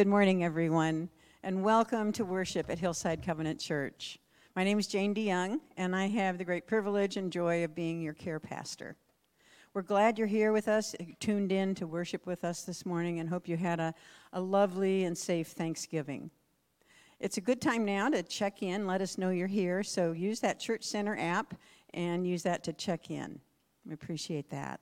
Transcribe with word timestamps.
Good 0.00 0.08
morning, 0.08 0.44
everyone, 0.44 1.10
and 1.42 1.62
welcome 1.62 2.10
to 2.12 2.24
worship 2.24 2.70
at 2.70 2.78
Hillside 2.78 3.22
Covenant 3.22 3.60
Church. 3.60 4.18
My 4.56 4.64
name 4.64 4.78
is 4.78 4.86
Jane 4.86 5.14
DeYoung, 5.14 5.60
and 5.76 5.94
I 5.94 6.06
have 6.06 6.38
the 6.38 6.44
great 6.46 6.66
privilege 6.66 7.18
and 7.18 7.30
joy 7.30 7.64
of 7.64 7.74
being 7.74 8.00
your 8.00 8.14
care 8.14 8.40
pastor. 8.40 8.96
We're 9.74 9.82
glad 9.82 10.16
you're 10.16 10.26
here 10.26 10.52
with 10.52 10.68
us, 10.68 10.94
tuned 11.18 11.52
in 11.52 11.74
to 11.74 11.86
worship 11.86 12.24
with 12.24 12.44
us 12.44 12.62
this 12.62 12.86
morning, 12.86 13.20
and 13.20 13.28
hope 13.28 13.46
you 13.46 13.58
had 13.58 13.78
a, 13.78 13.92
a 14.32 14.40
lovely 14.40 15.04
and 15.04 15.18
safe 15.18 15.48
Thanksgiving. 15.48 16.30
It's 17.18 17.36
a 17.36 17.42
good 17.42 17.60
time 17.60 17.84
now 17.84 18.08
to 18.08 18.22
check 18.22 18.62
in, 18.62 18.86
let 18.86 19.02
us 19.02 19.18
know 19.18 19.28
you're 19.28 19.46
here, 19.48 19.82
so 19.82 20.12
use 20.12 20.40
that 20.40 20.58
Church 20.58 20.84
Center 20.84 21.18
app 21.20 21.52
and 21.92 22.26
use 22.26 22.42
that 22.44 22.64
to 22.64 22.72
check 22.72 23.10
in. 23.10 23.38
We 23.84 23.92
appreciate 23.92 24.48
that. 24.48 24.80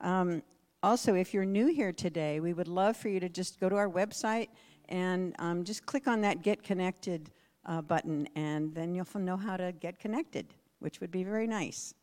Um, 0.00 0.42
also, 0.82 1.14
if 1.14 1.34
you're 1.34 1.44
new 1.44 1.66
here 1.66 1.92
today, 1.92 2.38
we 2.38 2.52
would 2.52 2.68
love 2.68 2.96
for 2.96 3.08
you 3.08 3.18
to 3.20 3.28
just 3.28 3.58
go 3.58 3.68
to 3.68 3.74
our 3.74 3.88
website 3.88 4.48
and 4.88 5.34
um, 5.38 5.64
just 5.64 5.84
click 5.86 6.06
on 6.06 6.20
that 6.20 6.42
Get 6.42 6.62
Connected 6.62 7.30
uh, 7.66 7.82
button, 7.82 8.28
and 8.36 8.74
then 8.74 8.94
you'll 8.94 9.06
know 9.16 9.36
how 9.36 9.56
to 9.56 9.72
get 9.72 9.98
connected, 9.98 10.54
which 10.78 11.00
would 11.00 11.10
be 11.10 11.24
very 11.24 11.46
nice. 11.46 11.94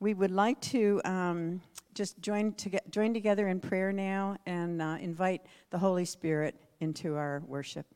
We 0.00 0.14
would 0.14 0.32
like 0.32 0.60
to 0.62 1.00
um, 1.04 1.60
just 1.94 2.20
join, 2.20 2.52
to 2.54 2.68
get, 2.68 2.90
join 2.90 3.14
together 3.14 3.46
in 3.48 3.60
prayer 3.60 3.92
now 3.92 4.36
and 4.46 4.82
uh, 4.82 4.96
invite 5.00 5.42
the 5.70 5.78
Holy 5.78 6.04
Spirit 6.04 6.56
into 6.80 7.14
our 7.14 7.42
worship. 7.46 7.86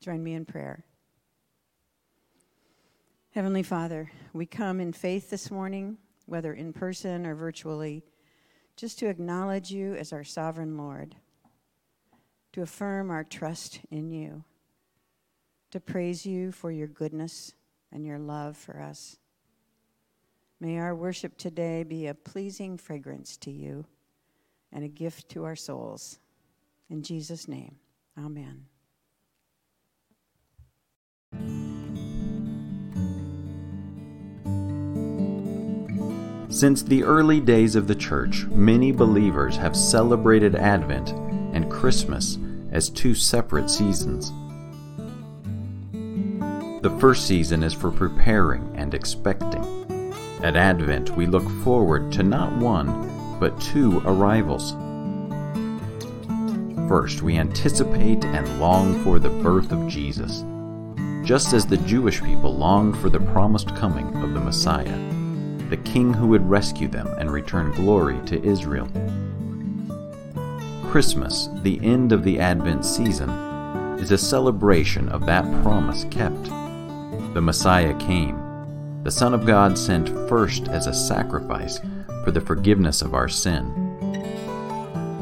Join 0.00 0.22
me 0.22 0.34
in 0.34 0.44
prayer. 0.44 0.84
Heavenly 3.30 3.64
Father, 3.64 4.10
we 4.32 4.46
come 4.46 4.80
in 4.80 4.92
faith 4.92 5.28
this 5.28 5.50
morning, 5.50 5.98
whether 6.26 6.54
in 6.54 6.72
person 6.72 7.26
or 7.26 7.34
virtually 7.34 8.04
just 8.76 8.98
to 8.98 9.08
acknowledge 9.08 9.70
you 9.70 9.94
as 9.94 10.12
our 10.12 10.24
sovereign 10.24 10.76
Lord, 10.76 11.16
to 12.52 12.62
affirm 12.62 13.10
our 13.10 13.24
trust 13.24 13.80
in 13.90 14.10
you, 14.10 14.44
to 15.70 15.80
praise 15.80 16.26
you 16.26 16.52
for 16.52 16.70
your 16.70 16.86
goodness 16.86 17.54
and 17.92 18.04
your 18.04 18.18
love 18.18 18.56
for 18.56 18.80
us. 18.80 19.16
May 20.60 20.78
our 20.78 20.94
worship 20.94 21.36
today 21.36 21.82
be 21.82 22.06
a 22.06 22.14
pleasing 22.14 22.78
fragrance 22.78 23.36
to 23.38 23.50
you 23.50 23.86
and 24.72 24.84
a 24.84 24.88
gift 24.88 25.28
to 25.30 25.44
our 25.44 25.56
souls. 25.56 26.18
In 26.88 27.02
Jesus' 27.02 27.48
name, 27.48 27.76
amen. 28.18 28.66
Since 36.56 36.84
the 36.84 37.04
early 37.04 37.38
days 37.38 37.76
of 37.76 37.86
the 37.86 37.94
church, 37.94 38.46
many 38.46 38.90
believers 38.90 39.58
have 39.58 39.76
celebrated 39.76 40.54
Advent 40.54 41.10
and 41.54 41.70
Christmas 41.70 42.38
as 42.72 42.88
two 42.88 43.14
separate 43.14 43.68
seasons. 43.68 44.32
The 46.80 46.96
first 46.98 47.26
season 47.26 47.62
is 47.62 47.74
for 47.74 47.90
preparing 47.90 48.72
and 48.74 48.94
expecting. 48.94 49.62
At 50.42 50.56
Advent, 50.56 51.14
we 51.14 51.26
look 51.26 51.46
forward 51.62 52.10
to 52.12 52.22
not 52.22 52.56
one, 52.56 53.38
but 53.38 53.60
two 53.60 54.00
arrivals. 54.06 54.72
First, 56.88 57.20
we 57.20 57.36
anticipate 57.36 58.24
and 58.24 58.58
long 58.58 59.04
for 59.04 59.18
the 59.18 59.28
birth 59.28 59.72
of 59.72 59.88
Jesus, 59.88 60.42
just 61.22 61.52
as 61.52 61.66
the 61.66 61.76
Jewish 61.84 62.22
people 62.22 62.56
longed 62.56 62.96
for 62.96 63.10
the 63.10 63.20
promised 63.20 63.76
coming 63.76 64.06
of 64.22 64.32
the 64.32 64.40
Messiah 64.40 65.15
the 65.68 65.76
king 65.78 66.12
who 66.12 66.28
would 66.28 66.48
rescue 66.48 66.88
them 66.88 67.08
and 67.18 67.32
return 67.32 67.72
glory 67.72 68.18
to 68.26 68.42
Israel. 68.44 68.88
Christmas, 70.84 71.48
the 71.62 71.80
end 71.82 72.12
of 72.12 72.22
the 72.22 72.38
Advent 72.38 72.84
season, 72.84 73.30
is 73.98 74.12
a 74.12 74.18
celebration 74.18 75.08
of 75.08 75.26
that 75.26 75.44
promise 75.62 76.04
kept. 76.10 76.44
The 77.34 77.42
Messiah 77.42 77.94
came. 77.98 78.40
The 79.02 79.10
Son 79.10 79.34
of 79.34 79.46
God 79.46 79.76
sent 79.76 80.08
first 80.28 80.68
as 80.68 80.86
a 80.86 80.94
sacrifice 80.94 81.80
for 82.24 82.30
the 82.30 82.40
forgiveness 82.40 83.02
of 83.02 83.14
our 83.14 83.28
sin. 83.28 83.72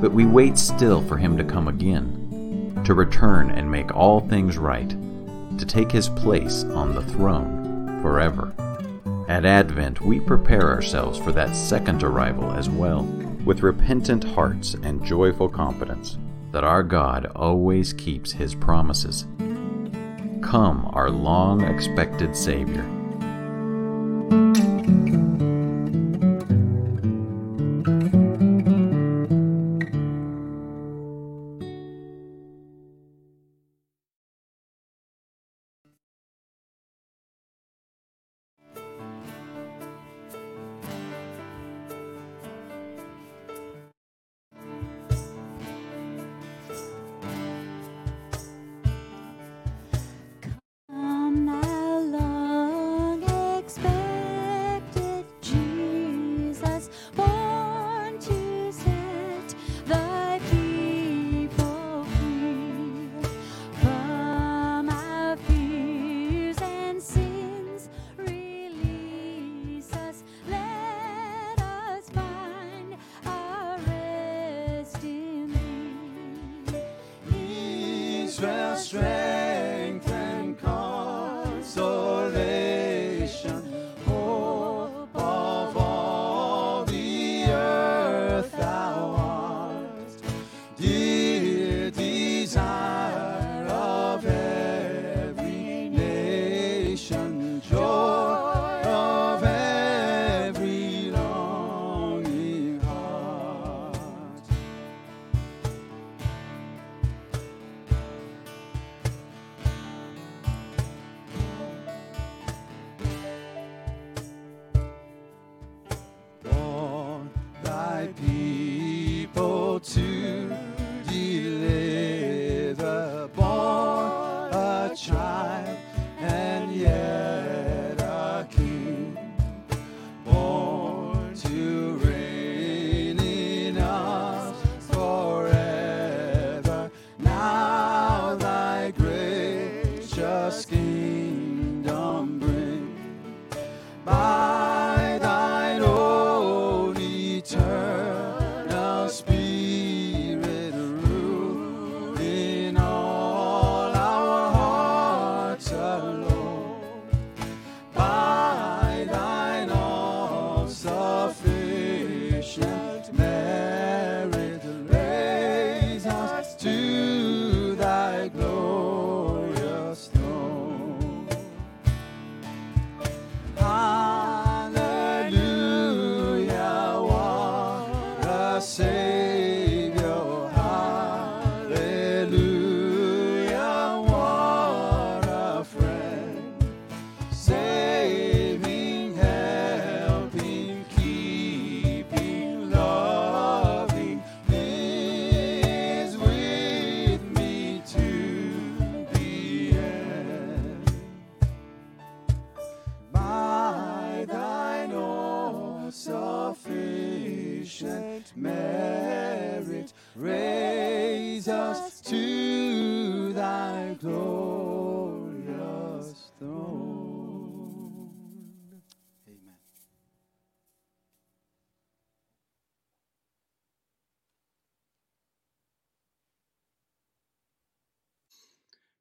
But 0.00 0.12
we 0.12 0.27
wait 0.27 0.59
still 0.59 1.03
for 1.06 1.16
him 1.16 1.37
to 1.38 1.44
come 1.44 1.69
again, 1.69 2.83
to 2.84 2.94
return 2.94 3.50
and 3.50 3.71
make 3.71 3.94
all 3.94 4.21
things 4.21 4.59
right, 4.59 4.91
to 5.59 5.66
take 5.66 5.91
his 5.91 6.09
place 6.09 6.65
on 6.65 6.94
the 6.94 7.03
throne 7.03 8.00
forever. 8.03 8.53
At 9.27 9.47
Advent, 9.47 10.03
we 10.03 10.21
prepare 10.21 10.69
ourselves 10.69 11.19
for 11.19 11.33
that 11.33 11.57
second 11.57 12.03
arrival 12.03 12.53
as 12.53 12.69
well, 12.69 13.05
with 13.45 13.62
repentant 13.62 14.23
hearts 14.23 14.75
and 14.83 15.05
joyful 15.05 15.49
confidence 15.49 16.19
that 16.53 16.62
our 16.62 16.83
God 16.83 17.33
always 17.34 17.93
keeps 17.95 18.31
his 18.33 18.55
promises. 18.55 19.27
Come, 20.43 20.91
our 20.93 21.11
long 21.11 21.63
expected 21.63 22.37
Savior. 22.37 22.84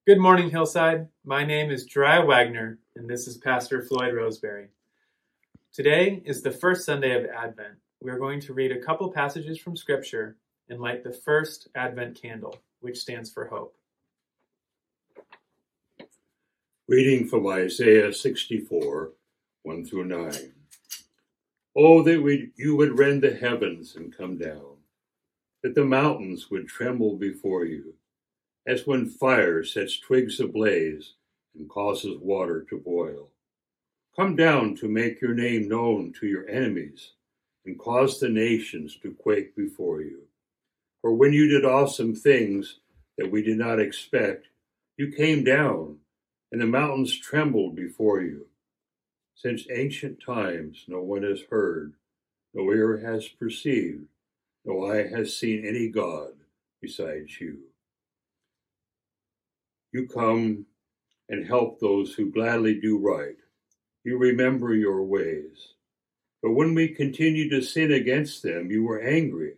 Good 0.06 0.20
morning, 0.20 0.50
Hillside. 0.50 1.08
My 1.24 1.46
name 1.46 1.72
is 1.72 1.86
Dry 1.86 2.20
Wagner, 2.20 2.78
and 2.98 3.10
this 3.10 3.26
is 3.26 3.38
Pastor 3.38 3.82
Floyd 3.82 4.14
Roseberry. 4.14 4.68
Today 5.72 6.22
is 6.26 6.42
the 6.42 6.52
first 6.52 6.84
Sunday 6.84 7.18
of 7.18 7.30
Advent. 7.30 7.76
We 8.02 8.12
are 8.12 8.20
going 8.20 8.42
to 8.42 8.54
read 8.54 8.74
a 8.74 8.82
couple 8.82 9.10
passages 9.10 9.58
from 9.58 9.78
Scripture 9.78 10.36
and 10.68 10.82
light 10.82 11.06
the 11.06 11.14
first 11.14 11.70
Advent 11.76 12.22
candle, 12.22 12.58
which 12.82 13.00
stands 13.00 13.32
for 13.32 13.46
hope. 13.46 13.78
Reading 16.90 17.26
from 17.26 17.48
Isaiah 17.48 18.12
64, 18.12 19.14
1 19.62 19.86
through 19.86 20.04
9. 20.04 20.54
Oh, 21.78 22.04
that 22.04 22.22
we, 22.22 22.52
you 22.58 22.76
would 22.76 23.00
rend 23.00 23.24
the 23.24 23.34
heavens 23.34 23.96
and 23.96 24.14
come 24.14 24.38
down, 24.38 24.76
that 25.62 25.76
the 25.76 25.86
mountains 25.86 26.52
would 26.52 26.68
tremble 26.68 27.16
before 27.16 27.64
you 27.64 27.94
as 28.66 28.88
when 28.88 29.06
fire 29.06 29.64
sets 29.64 30.00
twigs 30.00 30.40
ablaze 30.40 31.14
and 31.56 31.70
causes 31.70 32.18
water 32.20 32.66
to 32.70 32.78
boil. 32.78 33.30
Come 34.16 34.36
down 34.36 34.76
to 34.76 34.88
make 34.88 35.22
your 35.22 35.34
name 35.34 35.68
known 35.68 36.14
to 36.20 36.28
your 36.28 36.48
enemies 36.48 37.12
and 37.66 37.80
cause 37.80 38.20
the 38.20 38.30
nations 38.30 38.98
to 39.02 39.14
quake 39.14 39.56
before 39.56 40.02
you. 40.02 40.22
For 41.02 41.14
when 41.14 41.34
you 41.34 41.48
did 41.48 41.66
awesome 41.66 42.16
things 42.16 42.80
that 43.18 43.30
we 43.30 43.42
did 43.42 43.58
not 43.58 43.80
expect, 43.80 44.48
you 44.98 45.12
came 45.12 45.44
down, 45.44 45.98
and 46.52 46.62
the 46.62 46.68
mountains 46.68 47.18
trembled 47.18 47.76
before 47.76 48.22
you. 48.22 48.46
Since 49.36 49.68
ancient 49.72 50.22
times, 50.24 50.86
no 50.88 51.02
one 51.02 51.24
has 51.24 51.42
heard, 51.50 51.94
no 52.54 52.72
ear 52.72 52.98
has 52.98 53.28
perceived, 53.28 54.06
no 54.64 54.86
eye 54.86 55.08
has 55.08 55.36
seen 55.36 55.66
any 55.66 55.90
God 55.90 56.34
besides 56.82 57.42
you. 57.42 57.60
You 59.94 60.08
come 60.08 60.66
and 61.30 61.46
help 61.46 61.80
those 61.80 62.14
who 62.14 62.32
gladly 62.32 62.80
do 62.80 62.98
right. 62.98 63.38
You 64.04 64.18
remember 64.18 64.74
your 64.74 65.04
ways. 65.04 65.76
But 66.42 66.54
when 66.54 66.74
we 66.74 66.90
continue 66.90 67.48
to 67.52 67.62
sin 67.62 67.94
against 67.94 68.42
them, 68.42 68.72
you 68.72 68.90
are 68.90 69.00
angry. 69.00 69.54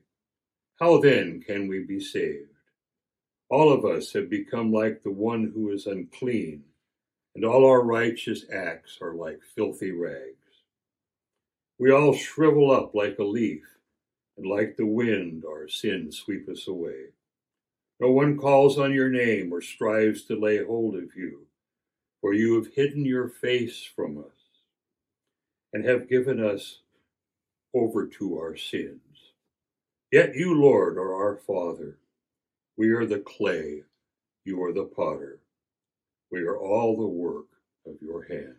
How 0.80 1.00
then 1.00 1.42
can 1.42 1.70
we 1.70 1.84
be 1.84 2.02
saved? 2.02 2.50
All 3.50 3.72
of 3.72 3.86
us 3.86 4.12
have 4.12 4.30
become 4.30 4.74
like 4.74 5.02
the 5.02 5.12
one 5.12 5.52
who 5.54 5.72
is 5.72 5.88
unclean, 5.88 6.64
and 7.34 7.46
all 7.46 7.66
our 7.66 7.84
righteous 7.84 8.44
acts 8.54 8.98
are 9.02 9.16
like 9.16 9.40
filthy 9.56 9.92
rags. 9.92 10.36
We 11.80 11.92
all 11.92 12.14
shrivel 12.14 12.72
up 12.72 12.94
like 12.94 13.20
a 13.20 13.24
leaf, 13.24 13.64
and 14.38 14.46
like 14.46 14.76
the 14.76 14.86
wind 14.86 15.46
our 15.48 15.70
sins 15.70 16.18
sweep 16.18 16.50
us 16.50 16.68
away. 16.68 17.06
No 18.00 18.12
one 18.12 18.38
calls 18.38 18.78
on 18.78 18.94
your 18.94 19.10
name 19.10 19.54
or 19.54 19.62
strives 19.62 20.24
to 20.24 20.40
lay 20.40 20.64
hold 20.64 20.96
of 20.96 21.16
you, 21.16 21.48
for 22.20 22.34
you 22.34 22.56
have 22.56 22.74
hidden 22.74 23.06
your 23.06 23.30
face 23.30 23.84
from 23.96 24.18
us 24.18 24.26
and 25.74 25.86
have 25.86 26.10
given 26.10 26.44
us 26.44 26.80
over 27.74 28.06
to 28.08 28.38
our 28.38 28.56
sins. 28.56 29.00
Yet 30.12 30.36
you, 30.36 30.60
Lord, 30.60 30.98
are 30.98 31.16
our 31.16 31.38
Father. 31.38 31.98
We 32.78 32.90
are 32.92 33.06
the 33.06 33.20
clay, 33.20 33.84
you 34.44 34.64
are 34.64 34.74
the 34.74 34.86
potter. 34.86 35.40
We 36.32 36.42
are 36.42 36.58
all 36.58 36.98
the 36.98 37.08
work 37.08 37.48
of 37.86 37.96
your 38.02 38.24
hand. 38.24 38.56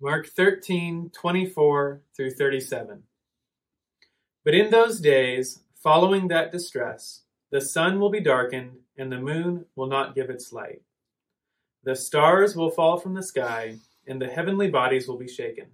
Mark 0.00 0.26
13, 0.26 1.10
24 1.14 2.02
through 2.14 2.30
37. 2.30 3.02
But 4.44 4.54
in 4.54 4.70
those 4.70 5.00
days, 5.00 5.60
following 5.74 6.28
that 6.28 6.52
distress, 6.52 7.22
the 7.50 7.60
sun 7.60 7.98
will 7.98 8.10
be 8.10 8.20
darkened, 8.20 8.78
and 8.96 9.10
the 9.10 9.18
moon 9.18 9.64
will 9.74 9.86
not 9.86 10.14
give 10.14 10.28
its 10.28 10.52
light. 10.52 10.82
The 11.82 11.96
stars 11.96 12.54
will 12.54 12.70
fall 12.70 12.98
from 12.98 13.14
the 13.14 13.22
sky, 13.22 13.78
and 14.06 14.20
the 14.20 14.28
heavenly 14.28 14.68
bodies 14.68 15.08
will 15.08 15.16
be 15.16 15.28
shaken. 15.28 15.68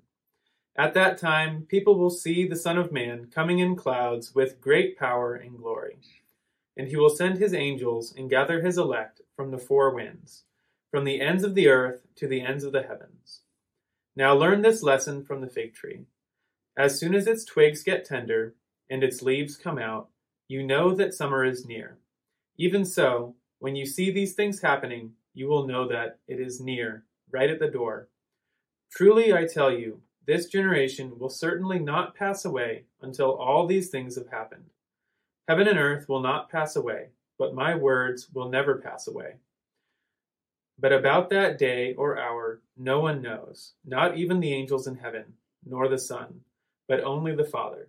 At 0.76 0.94
that 0.94 1.18
time, 1.18 1.66
people 1.68 1.98
will 1.98 2.10
see 2.10 2.46
the 2.46 2.56
Son 2.56 2.78
of 2.78 2.92
Man 2.92 3.26
coming 3.32 3.58
in 3.58 3.74
clouds 3.74 4.34
with 4.34 4.60
great 4.60 4.96
power 4.96 5.34
and 5.34 5.58
glory. 5.58 5.98
And 6.76 6.88
he 6.88 6.96
will 6.96 7.10
send 7.10 7.38
his 7.38 7.52
angels 7.52 8.14
and 8.16 8.30
gather 8.30 8.62
his 8.62 8.78
elect 8.78 9.20
from 9.34 9.50
the 9.50 9.58
four 9.58 9.92
winds, 9.92 10.44
from 10.90 11.04
the 11.04 11.20
ends 11.20 11.42
of 11.42 11.54
the 11.54 11.68
earth 11.68 12.06
to 12.16 12.28
the 12.28 12.40
ends 12.40 12.62
of 12.62 12.72
the 12.72 12.82
heavens. 12.82 13.40
Now 14.14 14.34
learn 14.34 14.62
this 14.62 14.82
lesson 14.82 15.24
from 15.24 15.40
the 15.40 15.48
fig 15.48 15.74
tree. 15.74 16.06
As 16.76 16.98
soon 16.98 17.14
as 17.14 17.26
its 17.26 17.44
twigs 17.44 17.82
get 17.82 18.04
tender, 18.04 18.54
and 18.90 19.02
its 19.02 19.22
leaves 19.22 19.56
come 19.56 19.78
out, 19.78 20.08
you 20.48 20.62
know 20.62 20.94
that 20.94 21.14
summer 21.14 21.44
is 21.44 21.64
near. 21.64 21.98
Even 22.58 22.84
so, 22.84 23.36
when 23.60 23.76
you 23.76 23.86
see 23.86 24.10
these 24.10 24.34
things 24.34 24.60
happening, 24.60 25.12
you 25.32 25.46
will 25.46 25.66
know 25.66 25.88
that 25.88 26.18
it 26.26 26.40
is 26.40 26.60
near, 26.60 27.04
right 27.30 27.48
at 27.48 27.60
the 27.60 27.68
door. 27.68 28.08
Truly 28.90 29.32
I 29.32 29.46
tell 29.46 29.72
you, 29.72 30.00
this 30.26 30.46
generation 30.46 31.18
will 31.18 31.30
certainly 31.30 31.78
not 31.78 32.16
pass 32.16 32.44
away 32.44 32.84
until 33.00 33.32
all 33.36 33.66
these 33.66 33.90
things 33.90 34.16
have 34.16 34.28
happened. 34.28 34.64
Heaven 35.48 35.68
and 35.68 35.78
earth 35.78 36.08
will 36.08 36.20
not 36.20 36.50
pass 36.50 36.76
away, 36.76 37.08
but 37.38 37.54
my 37.54 37.74
words 37.74 38.28
will 38.32 38.48
never 38.48 38.76
pass 38.76 39.08
away. 39.08 39.34
But 40.78 40.92
about 40.92 41.30
that 41.30 41.58
day 41.58 41.94
or 41.94 42.18
hour 42.18 42.62
no 42.76 43.00
one 43.00 43.22
knows, 43.22 43.74
not 43.84 44.16
even 44.16 44.40
the 44.40 44.54
angels 44.54 44.86
in 44.86 44.96
heaven, 44.96 45.34
nor 45.64 45.88
the 45.88 45.98
Son, 45.98 46.40
but 46.88 47.02
only 47.04 47.34
the 47.34 47.44
Father. 47.44 47.88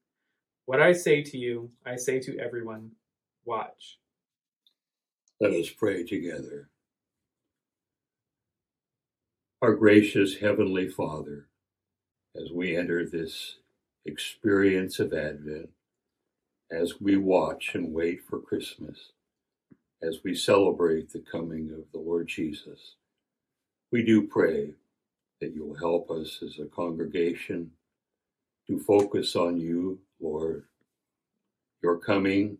What 0.65 0.81
I 0.81 0.93
say 0.93 1.21
to 1.23 1.37
you, 1.37 1.69
I 1.85 1.95
say 1.95 2.19
to 2.19 2.39
everyone 2.39 2.91
watch. 3.45 3.99
Let 5.39 5.51
us 5.51 5.69
pray 5.69 6.03
together. 6.03 6.69
Our 9.61 9.73
gracious 9.75 10.37
Heavenly 10.37 10.87
Father, 10.87 11.47
as 12.35 12.51
we 12.51 12.75
enter 12.75 13.05
this 13.05 13.57
experience 14.05 14.99
of 14.99 15.13
Advent, 15.13 15.69
as 16.71 17.01
we 17.01 17.17
watch 17.17 17.75
and 17.75 17.93
wait 17.93 18.23
for 18.23 18.39
Christmas, 18.39 19.11
as 20.01 20.19
we 20.23 20.33
celebrate 20.33 21.11
the 21.11 21.23
coming 21.31 21.71
of 21.71 21.91
the 21.91 21.99
Lord 21.99 22.27
Jesus, 22.27 22.95
we 23.91 24.03
do 24.03 24.27
pray 24.27 24.73
that 25.41 25.53
you'll 25.53 25.75
help 25.75 26.09
us 26.09 26.39
as 26.41 26.59
a 26.59 26.65
congregation 26.65 27.71
to 28.67 28.79
focus 28.79 29.35
on 29.35 29.59
you, 29.59 29.99
Lord, 30.21 30.65
your 31.81 31.97
coming, 31.97 32.57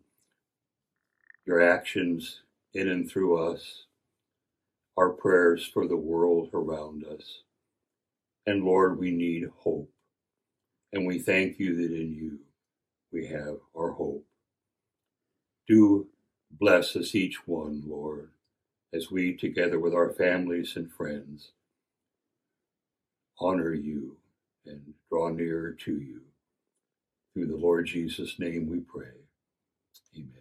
your 1.45 1.61
actions 1.61 2.41
in 2.73 2.87
and 2.87 3.09
through 3.09 3.37
us, 3.37 3.85
our 4.97 5.09
prayers 5.09 5.65
for 5.65 5.87
the 5.87 5.97
world 5.97 6.49
around 6.53 7.05
us. 7.05 7.41
And 8.45 8.63
Lord, 8.63 8.99
we 8.99 9.11
need 9.11 9.49
hope. 9.59 9.91
And 10.93 11.05
we 11.05 11.19
thank 11.19 11.59
you 11.59 11.75
that 11.77 11.93
in 11.95 12.13
you 12.13 12.39
we 13.11 13.27
have 13.27 13.57
our 13.77 13.91
hope. 13.91 14.25
Do 15.67 16.07
bless 16.49 16.95
us 16.95 17.15
each 17.15 17.47
one, 17.47 17.83
Lord, 17.85 18.29
as 18.93 19.11
we, 19.11 19.35
together 19.35 19.79
with 19.79 19.93
our 19.93 20.11
families 20.11 20.73
and 20.75 20.91
friends, 20.91 21.51
honor 23.39 23.73
you 23.73 24.17
and 24.65 24.93
draw 25.09 25.29
near 25.29 25.75
to 25.85 25.91
you. 25.91 26.21
Through 27.33 27.47
the 27.47 27.57
Lord 27.57 27.87
Jesus' 27.87 28.39
name 28.39 28.69
we 28.69 28.81
pray. 28.81 29.07
Amen. 30.17 30.40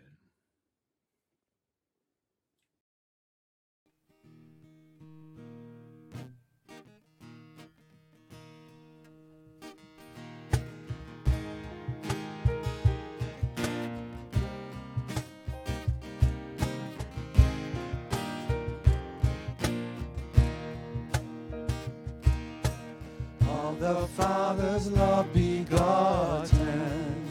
The 23.81 24.07
Father's 24.09 24.91
love 24.93 25.33
begotten. 25.33 27.27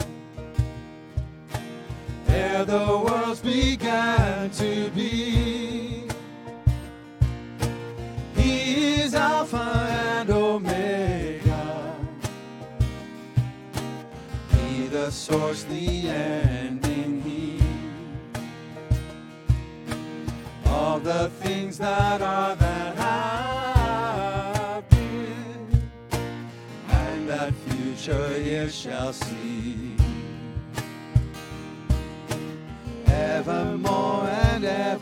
Ere 2.26 2.64
the 2.64 3.02
worlds 3.04 3.40
began 3.40 4.50
to 4.50 4.90
be, 4.90 6.08
He 8.34 9.00
is 9.00 9.14
Alpha 9.14 9.86
and 10.16 10.30
Omega. 10.30 11.94
He 14.50 14.88
the 14.88 15.08
source, 15.12 15.62
the 15.62 16.08
ending, 16.08 17.22
He 17.22 17.62
of 20.66 21.04
the 21.04 21.30
things 21.42 21.78
that 21.78 22.20
are 22.20 22.56
that 22.56 22.69
future 28.00 28.40
years 28.40 28.74
shall 28.74 29.12
see. 29.12 29.94
Evermore 33.06 34.24
and 34.24 34.64
evermore, 34.64 34.99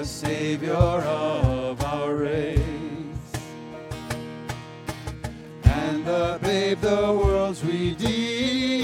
the 0.00 0.06
Savior 0.06 0.72
of 0.72 1.84
our 1.84 2.14
race 2.14 2.58
and 5.64 6.06
the 6.06 6.38
babe, 6.40 6.80
the 6.80 7.20
world's 7.22 7.62
redeemer, 7.62 8.80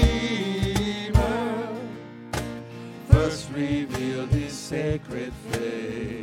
first 3.09 3.49
revealed 3.51 4.29
his 4.29 4.53
sacred 4.53 5.33
face. 5.49 6.16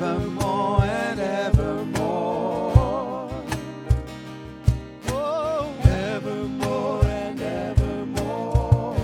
Evermore 0.00 0.82
and 0.84 1.18
evermore. 1.18 2.72
Oh, 5.08 5.74
evermore 5.82 7.04
and 7.04 7.40
evermore. 7.40 8.96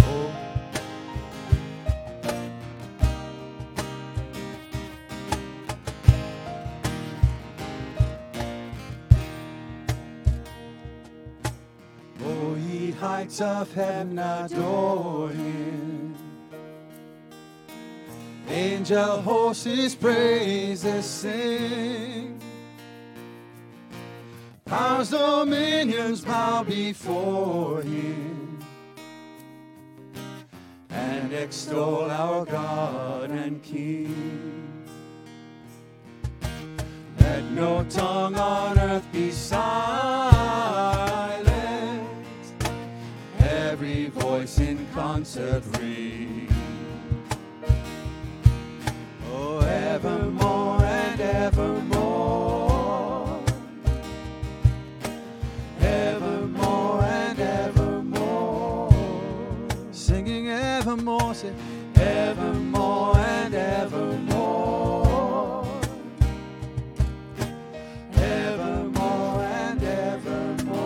Oh. 0.00 0.30
Oh, 12.22 12.54
ye 12.56 12.90
heights 12.90 13.40
of 13.40 13.72
heaven, 13.72 14.18
adore 14.18 15.30
him. 15.30 15.85
Angel 18.56 19.20
horses 19.20 19.94
praises 19.94 21.04
sing. 21.04 22.40
Powers, 24.64 25.10
dominions 25.10 26.22
bow 26.22 26.62
before 26.62 27.82
him 27.82 28.58
and 30.88 31.34
extol 31.34 32.10
our 32.10 32.46
God 32.46 33.30
and 33.30 33.62
King. 33.62 34.86
Let 37.20 37.44
no 37.50 37.84
tongue 37.90 38.36
on 38.36 38.78
earth 38.78 39.06
be 39.12 39.32
silent, 39.32 39.68
every 43.38 44.06
voice 44.06 44.58
in 44.60 44.86
concert 44.94 45.62
ring. 45.78 46.48
Evermore 62.06 63.16
and 63.16 63.54
evermore, 63.54 65.04
evermore 68.14 69.42
and 69.42 69.82
evermore. 69.82 70.76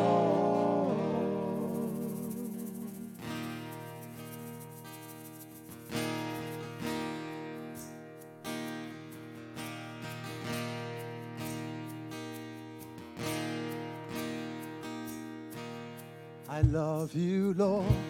I 16.48 16.62
love 16.62 17.14
you, 17.14 17.54
Lord. 17.54 18.09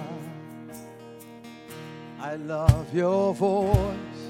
I 2.31 2.35
love 2.35 2.95
your 2.95 3.33
voice. 3.33 4.21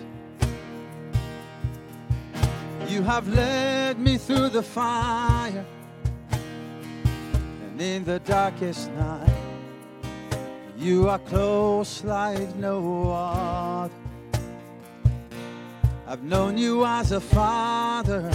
You 2.87 3.03
have 3.03 3.27
led 3.27 3.99
me 3.99 4.17
through 4.17 4.49
the 4.49 4.63
fire 4.63 5.63
and 6.31 7.79
in 7.79 8.03
the 8.03 8.17
darkest 8.21 8.91
night. 8.93 9.29
You 10.79 11.09
are 11.09 11.19
close 11.19 12.03
like 12.03 12.55
no 12.55 13.11
other. 13.11 13.93
I've 16.07 16.23
known 16.23 16.57
you 16.57 16.83
as 16.83 17.11
a 17.11 17.21
father. 17.21 18.31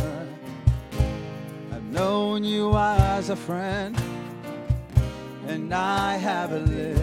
I've 1.72 1.90
known 1.90 2.44
you 2.44 2.72
as 2.76 3.30
a 3.30 3.36
friend, 3.36 4.00
and 5.48 5.74
I 5.74 6.18
have 6.18 6.52
lived 6.52 6.95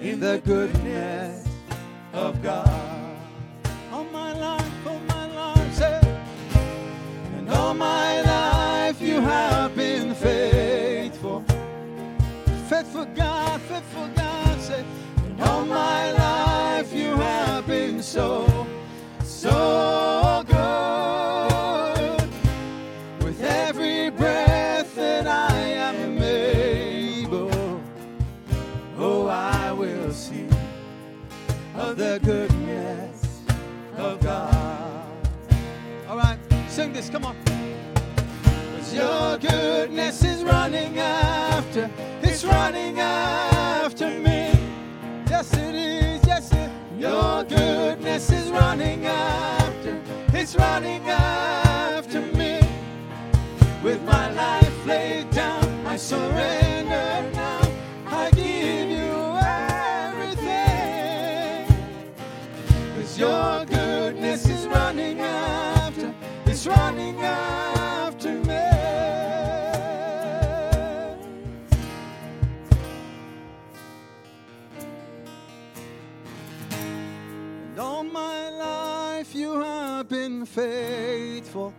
in 0.00 0.18
the 0.18 0.40
goodness 0.44 1.46
of 2.12 2.42
God. 2.42 3.16
All 3.92 4.04
my 4.04 4.32
life, 4.32 4.86
all 4.86 4.98
my 5.00 5.26
life, 5.34 5.74
say, 5.74 6.00
and 7.36 7.50
all 7.50 7.74
my 7.74 8.22
life 8.22 9.00
you 9.00 9.20
have 9.20 9.76
been 9.76 10.14
faithful. 10.14 11.44
Faithful 12.68 13.04
God, 13.14 13.60
faithful 13.62 14.08
God, 14.16 14.60
say, 14.60 14.84
and 15.26 15.42
all 15.42 15.66
my 15.66 16.12
life 16.12 16.92
you 16.94 17.14
have 17.16 17.66
been 17.66 18.02
so, 18.02 18.66
so 19.22 20.09
the 32.10 32.18
goodness 32.26 33.40
of 33.96 34.18
God. 34.20 35.06
All 36.08 36.16
right, 36.16 36.38
sing 36.68 36.92
this, 36.92 37.08
come 37.08 37.24
on. 37.24 37.36
your 38.92 39.38
goodness 39.38 40.24
is 40.24 40.42
running 40.42 40.98
after, 40.98 41.88
it's 42.20 42.44
running 42.44 42.98
after 42.98 44.10
me. 44.10 44.50
Yes, 45.28 45.52
it 45.54 45.74
is, 45.76 46.26
yes, 46.26 46.52
it 46.52 46.70
Your 46.98 47.44
goodness 47.44 48.32
is 48.32 48.50
running 48.50 49.06
after, 49.06 50.02
it's 50.32 50.56
running 50.56 51.08
after 51.08 52.22
me. 52.22 52.58
With 53.84 54.02
my 54.02 54.32
life 54.32 54.84
laid 54.84 55.30
down, 55.30 55.86
I 55.86 55.96
surrender 55.96 56.59
your 63.20 63.66
goodness 63.66 64.48
is 64.48 64.66
running 64.66 65.20
after, 65.20 66.14
it's 66.46 66.66
running 66.66 67.20
after 67.20 68.32
me. 68.32 68.54
And 77.68 77.78
all 77.78 78.04
my 78.04 78.48
life 78.48 79.34
you 79.34 79.60
have 79.60 80.08
been 80.08 80.46
faithful. 80.46 81.74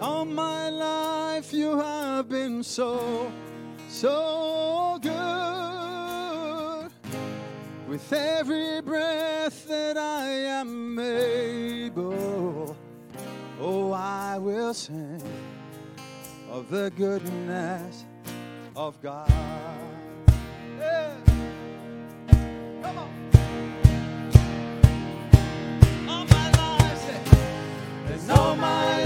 All 0.00 0.24
my 0.24 0.68
life 0.68 1.52
you 1.52 1.76
have 1.76 2.28
been 2.28 2.62
so, 2.62 3.32
so 3.88 5.00
good. 5.02 5.61
With 7.92 8.10
every 8.10 8.80
breath 8.80 9.68
that 9.68 9.98
I 9.98 10.26
am 10.26 10.98
able, 10.98 12.74
oh, 13.60 13.92
I 13.92 14.38
will 14.38 14.72
sing 14.72 15.22
of 16.50 16.70
the 16.70 16.90
goodness 16.96 18.06
of 18.74 18.98
God. 19.02 19.28
Come 22.82 22.96
on. 22.96 23.10
All 26.08 26.24
my 26.24 26.50
life, 26.50 27.04
and 28.10 28.30
all 28.30 28.56
my 28.56 29.01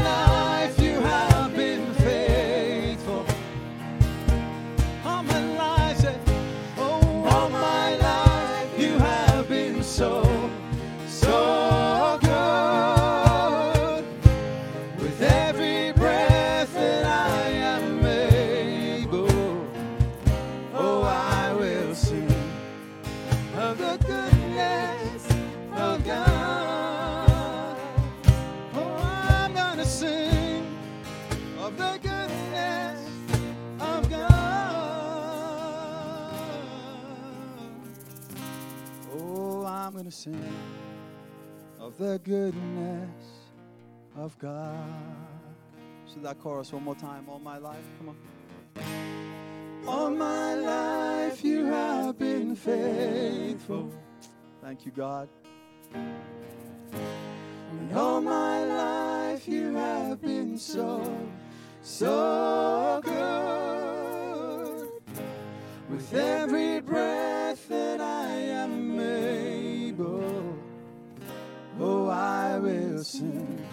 Of 41.78 41.98
the 41.98 42.18
goodness 42.24 43.10
of 44.16 44.38
God. 44.38 44.88
So 46.06 46.20
that 46.20 46.40
chorus 46.40 46.72
one 46.72 46.84
more 46.84 46.94
time. 46.94 47.28
All 47.28 47.38
my 47.38 47.58
life, 47.58 47.84
come 47.98 48.08
on. 48.08 48.16
All 49.86 50.08
my 50.10 50.54
life 50.54 51.44
you 51.44 51.66
have 51.66 52.18
been 52.18 52.56
faithful. 52.56 53.92
Thank 54.62 54.86
you, 54.86 54.92
God. 54.92 55.28
And 55.92 57.92
all 57.94 58.22
my 58.22 58.64
life 58.64 59.46
you 59.46 59.74
have 59.74 60.22
been 60.22 60.56
so, 60.56 61.14
so 61.82 63.02
good. 63.04 64.88
With 65.90 66.14
every 66.14 66.80
breath 66.80 67.68
that 67.68 68.00
I 68.00 68.15
oh, 70.00 70.58
I 72.08 72.58
will 72.58 73.02
sing 73.02 73.66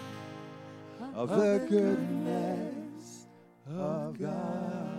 of 1.14 1.28
the 1.28 1.64
goodness 1.68 3.26
of 3.68 4.18
God. 4.18 4.90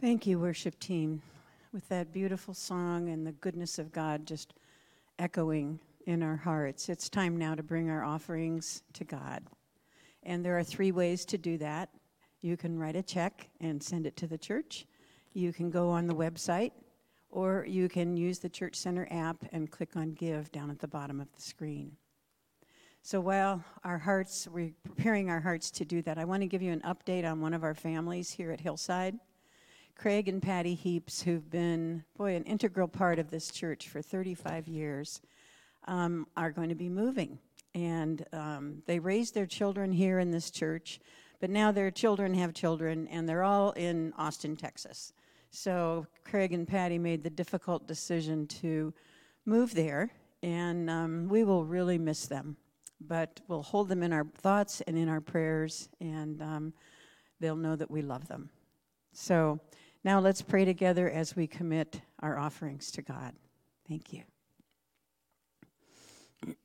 Thank 0.00 0.26
you, 0.26 0.40
worship 0.40 0.80
team, 0.80 1.22
with 1.72 1.88
that 1.88 2.12
beautiful 2.12 2.54
song 2.54 3.08
and 3.08 3.24
the 3.24 3.30
goodness 3.30 3.78
of 3.78 3.92
God 3.92 4.26
just 4.26 4.52
echoing 5.20 5.78
in 6.06 6.24
our 6.24 6.34
hearts. 6.34 6.88
It's 6.88 7.08
time 7.08 7.36
now 7.36 7.54
to 7.54 7.62
bring 7.62 7.88
our 7.88 8.02
offerings 8.02 8.82
to 8.94 9.04
God. 9.04 9.44
And 10.22 10.44
there 10.44 10.58
are 10.58 10.64
three 10.64 10.92
ways 10.92 11.24
to 11.26 11.38
do 11.38 11.58
that. 11.58 11.88
You 12.40 12.56
can 12.56 12.78
write 12.78 12.96
a 12.96 13.02
check 13.02 13.48
and 13.60 13.82
send 13.82 14.06
it 14.06 14.16
to 14.18 14.26
the 14.26 14.38
church, 14.38 14.86
you 15.34 15.52
can 15.52 15.70
go 15.70 15.88
on 15.88 16.06
the 16.06 16.14
website, 16.14 16.72
or 17.30 17.64
you 17.66 17.88
can 17.88 18.16
use 18.16 18.38
the 18.38 18.48
Church 18.48 18.76
Center 18.76 19.08
app 19.10 19.36
and 19.52 19.70
click 19.70 19.96
on 19.96 20.12
Give 20.12 20.52
down 20.52 20.70
at 20.70 20.78
the 20.78 20.88
bottom 20.88 21.20
of 21.20 21.32
the 21.34 21.40
screen. 21.40 21.96
So 23.04 23.20
while 23.20 23.64
our 23.82 23.98
hearts, 23.98 24.46
we're 24.46 24.74
preparing 24.84 25.30
our 25.30 25.40
hearts 25.40 25.70
to 25.72 25.84
do 25.84 26.02
that, 26.02 26.18
I 26.18 26.24
want 26.24 26.42
to 26.42 26.46
give 26.46 26.62
you 26.62 26.72
an 26.72 26.82
update 26.82 27.28
on 27.28 27.40
one 27.40 27.54
of 27.54 27.64
our 27.64 27.74
families 27.74 28.30
here 28.30 28.52
at 28.52 28.60
Hillside. 28.60 29.18
Craig 29.96 30.28
and 30.28 30.42
Patty 30.42 30.74
Heaps, 30.74 31.22
who've 31.22 31.48
been, 31.50 32.04
boy, 32.16 32.34
an 32.34 32.44
integral 32.44 32.88
part 32.88 33.18
of 33.18 33.30
this 33.30 33.50
church 33.50 33.88
for 33.88 34.02
35 34.02 34.68
years, 34.68 35.20
um, 35.86 36.26
are 36.36 36.50
going 36.50 36.68
to 36.68 36.74
be 36.74 36.88
moving. 36.88 37.38
And 37.74 38.24
um, 38.32 38.82
they 38.86 38.98
raised 38.98 39.34
their 39.34 39.46
children 39.46 39.92
here 39.92 40.18
in 40.18 40.30
this 40.30 40.50
church, 40.50 41.00
but 41.40 41.50
now 41.50 41.72
their 41.72 41.90
children 41.90 42.34
have 42.34 42.52
children, 42.52 43.08
and 43.08 43.28
they're 43.28 43.42
all 43.42 43.72
in 43.72 44.12
Austin, 44.18 44.56
Texas. 44.56 45.12
So 45.50 46.06
Craig 46.24 46.52
and 46.52 46.66
Patty 46.66 46.98
made 46.98 47.22
the 47.22 47.30
difficult 47.30 47.86
decision 47.86 48.46
to 48.48 48.92
move 49.44 49.74
there, 49.74 50.10
and 50.42 50.88
um, 50.88 51.28
we 51.28 51.44
will 51.44 51.64
really 51.64 51.98
miss 51.98 52.26
them. 52.26 52.56
But 53.00 53.40
we'll 53.48 53.62
hold 53.62 53.88
them 53.88 54.02
in 54.02 54.12
our 54.12 54.24
thoughts 54.38 54.80
and 54.82 54.96
in 54.96 55.08
our 55.08 55.20
prayers, 55.20 55.88
and 56.00 56.40
um, 56.40 56.72
they'll 57.40 57.56
know 57.56 57.76
that 57.76 57.90
we 57.90 58.02
love 58.02 58.28
them. 58.28 58.50
So 59.12 59.60
now 60.04 60.20
let's 60.20 60.42
pray 60.42 60.64
together 60.64 61.10
as 61.10 61.36
we 61.36 61.46
commit 61.46 62.00
our 62.20 62.38
offerings 62.38 62.90
to 62.92 63.02
God. 63.02 63.34
Thank 63.88 64.12
you. 64.12 64.31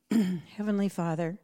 Heavenly 0.56 0.88
Father, 0.88 1.38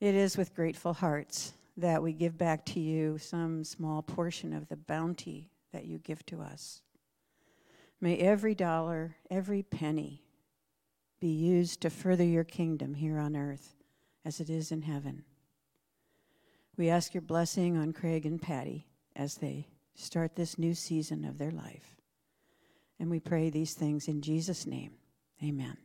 it 0.00 0.14
is 0.14 0.38
with 0.38 0.54
grateful 0.54 0.94
hearts 0.94 1.52
that 1.76 2.02
we 2.02 2.14
give 2.14 2.38
back 2.38 2.64
to 2.64 2.80
you 2.80 3.18
some 3.18 3.62
small 3.62 4.00
portion 4.00 4.54
of 4.54 4.68
the 4.68 4.76
bounty 4.76 5.50
that 5.72 5.84
you 5.84 5.98
give 5.98 6.24
to 6.26 6.40
us. 6.40 6.80
May 8.00 8.16
every 8.16 8.54
dollar, 8.54 9.16
every 9.30 9.62
penny 9.62 10.22
be 11.20 11.28
used 11.28 11.82
to 11.82 11.90
further 11.90 12.24
your 12.24 12.44
kingdom 12.44 12.94
here 12.94 13.18
on 13.18 13.36
earth 13.36 13.74
as 14.24 14.40
it 14.40 14.48
is 14.48 14.72
in 14.72 14.82
heaven. 14.82 15.24
We 16.78 16.88
ask 16.88 17.12
your 17.12 17.22
blessing 17.22 17.76
on 17.76 17.92
Craig 17.92 18.24
and 18.24 18.40
Patty 18.40 18.86
as 19.14 19.36
they 19.36 19.68
start 19.94 20.36
this 20.36 20.58
new 20.58 20.74
season 20.74 21.24
of 21.24 21.36
their 21.36 21.50
life. 21.50 21.96
And 22.98 23.10
we 23.10 23.20
pray 23.20 23.50
these 23.50 23.74
things 23.74 24.08
in 24.08 24.22
Jesus' 24.22 24.66
name. 24.66 24.92
Amen. 25.42 25.76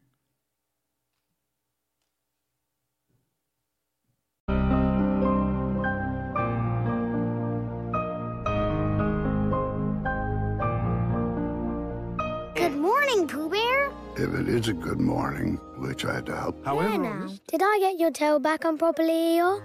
If 14.19 14.33
it 14.33 14.49
is 14.49 14.67
a 14.67 14.73
good 14.73 14.99
morning, 14.99 15.55
which 15.77 16.03
I 16.03 16.19
doubt, 16.19 16.55
Yeah, 16.65 16.97
now. 16.97 17.29
Did 17.47 17.61
I 17.63 17.77
get 17.79 17.97
your 17.97 18.11
tail 18.11 18.37
back 18.37 18.65
on 18.65 18.77
properly, 18.77 19.13
Eeyore? 19.13 19.61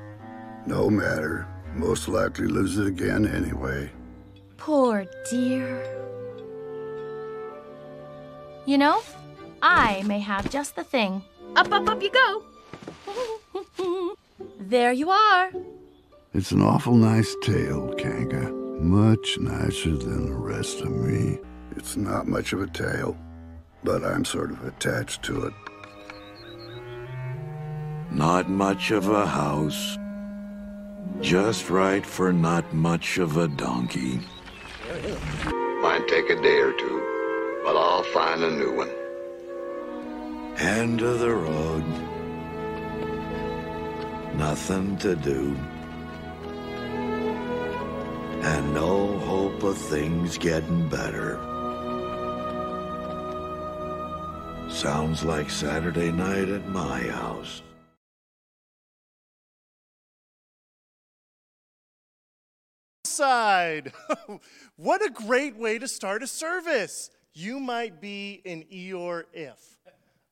no 0.66 0.88
matter. 0.88 1.46
Most 1.74 2.06
likely 2.06 2.46
lose 2.46 2.78
it 2.78 2.86
again 2.86 3.26
anyway. 3.26 3.90
Poor 4.56 5.06
dear. 5.28 5.82
You 8.64 8.78
know, 8.78 9.02
I 9.60 10.02
may 10.06 10.20
have 10.20 10.48
just 10.50 10.76
the 10.76 10.84
thing. 10.84 11.22
Up, 11.56 11.72
up, 11.72 11.88
up 11.88 12.00
you 12.00 12.10
go. 12.12 12.42
there 14.60 14.92
you 14.92 15.10
are. 15.10 15.50
It's 16.32 16.52
an 16.52 16.62
awful 16.62 16.94
nice 16.94 17.34
tail, 17.42 17.92
Kanga. 17.98 18.52
Much 18.80 19.36
nicer 19.40 19.96
than 19.96 20.26
the 20.26 20.36
rest 20.36 20.80
of 20.80 20.92
me. 20.92 21.38
It's 21.76 21.96
not 21.96 22.28
much 22.28 22.52
of 22.52 22.60
a 22.62 22.68
tail, 22.68 23.16
but 23.84 24.02
I'm 24.02 24.24
sort 24.24 24.50
of 24.50 24.64
attached 24.64 25.22
to 25.24 25.46
it. 25.46 25.54
Not 28.10 28.48
much 28.48 28.90
of 28.90 29.08
a 29.08 29.26
house. 29.26 29.98
Just 31.20 31.68
right 31.68 32.04
for 32.04 32.32
not 32.32 32.72
much 32.72 33.18
of 33.18 33.36
a 33.36 33.46
donkey. 33.46 34.20
Might 35.82 36.06
take 36.08 36.30
a 36.30 36.40
day 36.40 36.58
or 36.60 36.72
two, 36.72 37.60
but 37.62 37.76
I'll 37.76 38.02
find 38.04 38.42
a 38.42 38.50
new 38.50 38.72
one. 38.74 38.90
End 40.58 41.02
of 41.02 41.18
the 41.18 41.34
road. 41.34 41.84
Nothing 44.36 44.96
to 44.98 45.14
do. 45.14 45.56
And 48.42 48.74
no 48.74 49.18
hope 49.20 49.62
of 49.62 49.76
things 49.76 50.38
getting 50.38 50.88
better. 50.88 51.53
Sounds 54.84 55.24
like 55.24 55.48
Saturday 55.48 56.12
night 56.12 56.50
at 56.50 56.68
my 56.68 57.00
house. 57.04 57.62
side. 63.04 63.94
what 64.76 65.02
a 65.02 65.08
great 65.08 65.56
way 65.56 65.78
to 65.78 65.88
start 65.88 66.22
a 66.22 66.26
service. 66.26 67.08
You 67.32 67.60
might 67.60 67.98
be 68.02 68.42
an 68.44 68.64
Eeyore 68.70 69.24
if. 69.32 69.78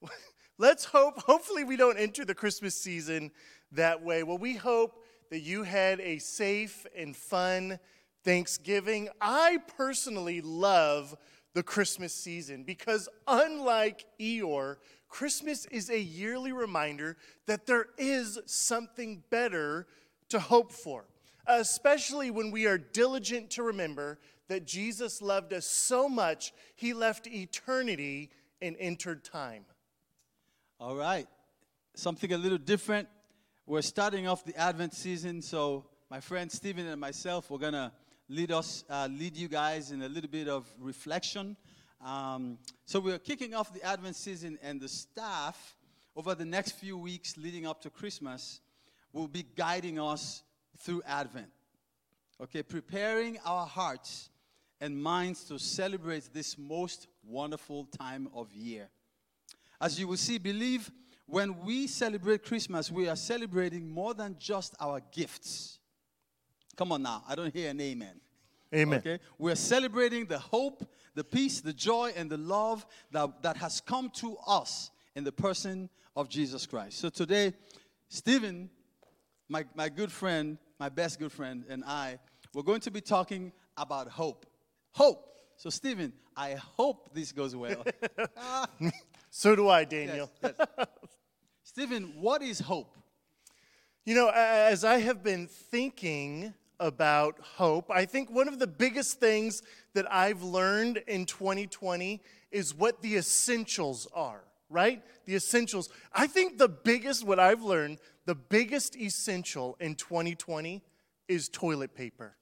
Let's 0.58 0.84
hope, 0.84 1.22
hopefully, 1.22 1.64
we 1.64 1.78
don't 1.78 1.96
enter 1.96 2.26
the 2.26 2.34
Christmas 2.34 2.74
season 2.74 3.30
that 3.70 4.02
way. 4.02 4.22
Well, 4.22 4.36
we 4.36 4.52
hope 4.52 5.02
that 5.30 5.40
you 5.40 5.62
had 5.62 5.98
a 6.00 6.18
safe 6.18 6.84
and 6.94 7.16
fun 7.16 7.78
Thanksgiving. 8.22 9.08
I 9.18 9.60
personally 9.78 10.42
love 10.42 11.16
the 11.54 11.62
Christmas 11.62 12.14
season 12.14 12.62
because, 12.64 13.08
unlike 13.26 14.06
Eeyore, 14.20 14.76
Christmas 15.08 15.66
is 15.66 15.90
a 15.90 16.00
yearly 16.00 16.52
reminder 16.52 17.16
that 17.46 17.66
there 17.66 17.86
is 17.98 18.38
something 18.46 19.22
better 19.30 19.86
to 20.30 20.40
hope 20.40 20.72
for 20.72 21.04
especially 21.46 22.30
when 22.30 22.50
we 22.50 22.66
are 22.66 22.78
diligent 22.78 23.50
to 23.50 23.62
remember 23.62 24.18
that 24.48 24.66
Jesus 24.66 25.22
loved 25.22 25.52
us 25.52 25.66
so 25.66 26.08
much, 26.08 26.52
he 26.74 26.92
left 26.92 27.26
eternity 27.26 28.30
and 28.60 28.76
entered 28.78 29.24
time. 29.24 29.64
All 30.78 30.96
right. 30.96 31.26
Something 31.94 32.32
a 32.32 32.38
little 32.38 32.58
different. 32.58 33.08
We're 33.66 33.82
starting 33.82 34.26
off 34.26 34.44
the 34.44 34.56
Advent 34.56 34.94
season, 34.94 35.40
so 35.42 35.86
my 36.10 36.20
friend 36.20 36.50
Stephen 36.50 36.86
and 36.86 37.00
myself, 37.00 37.50
we're 37.50 37.58
going 37.58 37.72
to 37.74 37.92
lead 38.28 38.52
us, 38.52 38.84
uh, 38.88 39.08
lead 39.10 39.36
you 39.36 39.48
guys 39.48 39.90
in 39.90 40.02
a 40.02 40.08
little 40.08 40.30
bit 40.30 40.48
of 40.48 40.66
reflection. 40.78 41.56
Um, 42.04 42.58
so 42.84 43.00
we're 43.00 43.18
kicking 43.18 43.54
off 43.54 43.72
the 43.72 43.82
Advent 43.82 44.16
season, 44.16 44.58
and 44.62 44.80
the 44.80 44.88
staff, 44.88 45.76
over 46.16 46.34
the 46.34 46.44
next 46.44 46.72
few 46.72 46.98
weeks 46.98 47.36
leading 47.36 47.66
up 47.66 47.80
to 47.82 47.90
Christmas, 47.90 48.60
will 49.12 49.28
be 49.28 49.44
guiding 49.56 50.00
us 50.00 50.42
through 50.78 51.02
Advent. 51.06 51.50
Okay, 52.40 52.62
preparing 52.62 53.38
our 53.44 53.66
hearts 53.66 54.30
and 54.80 55.00
minds 55.00 55.44
to 55.44 55.58
celebrate 55.58 56.28
this 56.32 56.58
most 56.58 57.06
wonderful 57.24 57.84
time 57.84 58.28
of 58.34 58.52
year. 58.52 58.88
As 59.80 59.98
you 60.00 60.08
will 60.08 60.16
see, 60.16 60.38
believe 60.38 60.90
when 61.26 61.60
we 61.64 61.86
celebrate 61.86 62.44
Christmas, 62.44 62.90
we 62.90 63.08
are 63.08 63.16
celebrating 63.16 63.88
more 63.88 64.12
than 64.12 64.36
just 64.38 64.74
our 64.80 65.00
gifts. 65.12 65.78
Come 66.76 66.92
on 66.92 67.02
now, 67.02 67.22
I 67.28 67.34
don't 67.34 67.52
hear 67.52 67.70
an 67.70 67.80
amen. 67.80 68.20
Amen. 68.74 68.98
Okay? 69.00 69.18
We're 69.38 69.54
celebrating 69.54 70.26
the 70.26 70.38
hope, 70.38 70.88
the 71.14 71.24
peace, 71.24 71.60
the 71.60 71.72
joy, 71.72 72.12
and 72.16 72.30
the 72.30 72.38
love 72.38 72.86
that, 73.10 73.42
that 73.42 73.56
has 73.58 73.80
come 73.80 74.10
to 74.16 74.36
us 74.46 74.90
in 75.14 75.24
the 75.24 75.32
person 75.32 75.90
of 76.16 76.28
Jesus 76.28 76.66
Christ. 76.66 76.98
So 76.98 77.10
today, 77.10 77.52
Stephen, 78.08 78.70
my, 79.48 79.64
my 79.74 79.88
good 79.88 80.10
friend, 80.10 80.56
my 80.80 80.88
best 80.88 81.18
good 81.18 81.32
friend, 81.32 81.64
and 81.68 81.84
I, 81.84 82.18
we're 82.54 82.62
going 82.62 82.80
to 82.80 82.90
be 82.90 83.02
talking 83.02 83.52
about 83.76 84.08
hope. 84.08 84.46
Hope. 84.92 85.28
So, 85.56 85.68
Stephen, 85.70 86.12
I 86.36 86.54
hope 86.54 87.14
this 87.14 87.32
goes 87.32 87.54
well. 87.54 87.84
So 89.34 89.56
do 89.56 89.70
I, 89.70 89.84
Daniel. 89.84 90.30
Yes, 90.42 90.52
yes. 90.58 90.86
Stephen, 91.62 92.12
what 92.20 92.42
is 92.42 92.60
hope? 92.60 92.98
You 94.04 94.14
know, 94.14 94.28
as 94.28 94.84
I 94.84 94.98
have 94.98 95.22
been 95.22 95.46
thinking 95.46 96.52
about 96.82 97.38
hope, 97.40 97.90
I 97.90 98.04
think 98.04 98.28
one 98.28 98.48
of 98.48 98.58
the 98.58 98.66
biggest 98.66 99.20
things 99.20 99.62
that 99.94 100.12
I've 100.12 100.42
learned 100.42 100.98
in 101.06 101.26
2020 101.26 102.20
is 102.50 102.74
what 102.74 103.00
the 103.02 103.16
essentials 103.16 104.08
are, 104.12 104.42
right? 104.68 105.00
The 105.24 105.36
essentials. 105.36 105.88
I 106.12 106.26
think 106.26 106.58
the 106.58 106.68
biggest, 106.68 107.24
what 107.24 107.38
I've 107.38 107.62
learned, 107.62 107.98
the 108.26 108.34
biggest 108.34 108.96
essential 108.96 109.76
in 109.80 109.94
2020 109.94 110.82
is 111.28 111.48
toilet 111.48 111.94
paper. 111.94 112.36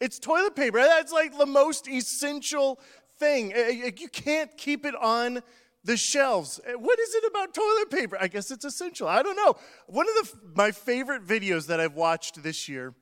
It's 0.00 0.18
toilet 0.18 0.56
paper. 0.56 0.78
That's 0.78 1.12
like 1.12 1.38
the 1.38 1.46
most 1.46 1.88
essential 1.88 2.80
thing. 3.18 3.52
Uh, 3.54 3.68
You 3.68 3.92
you 3.96 4.08
can't 4.08 4.56
keep 4.56 4.84
it 4.84 4.94
on 4.94 5.42
the 5.84 5.96
shelves. 5.96 6.60
What 6.76 6.98
is 6.98 7.14
it 7.14 7.24
about 7.28 7.54
toilet 7.54 7.90
paper? 7.90 8.18
I 8.20 8.28
guess 8.28 8.50
it's 8.50 8.64
essential. 8.64 9.08
I 9.08 9.22
don't 9.22 9.36
know. 9.36 9.54
One 9.86 10.06
of 10.08 10.14
the, 10.14 10.38
my 10.54 10.72
favorite 10.72 11.24
videos 11.26 11.66
that 11.68 11.80
I've 11.80 11.94
watched 11.94 12.42
this 12.42 12.68
year 12.68 12.94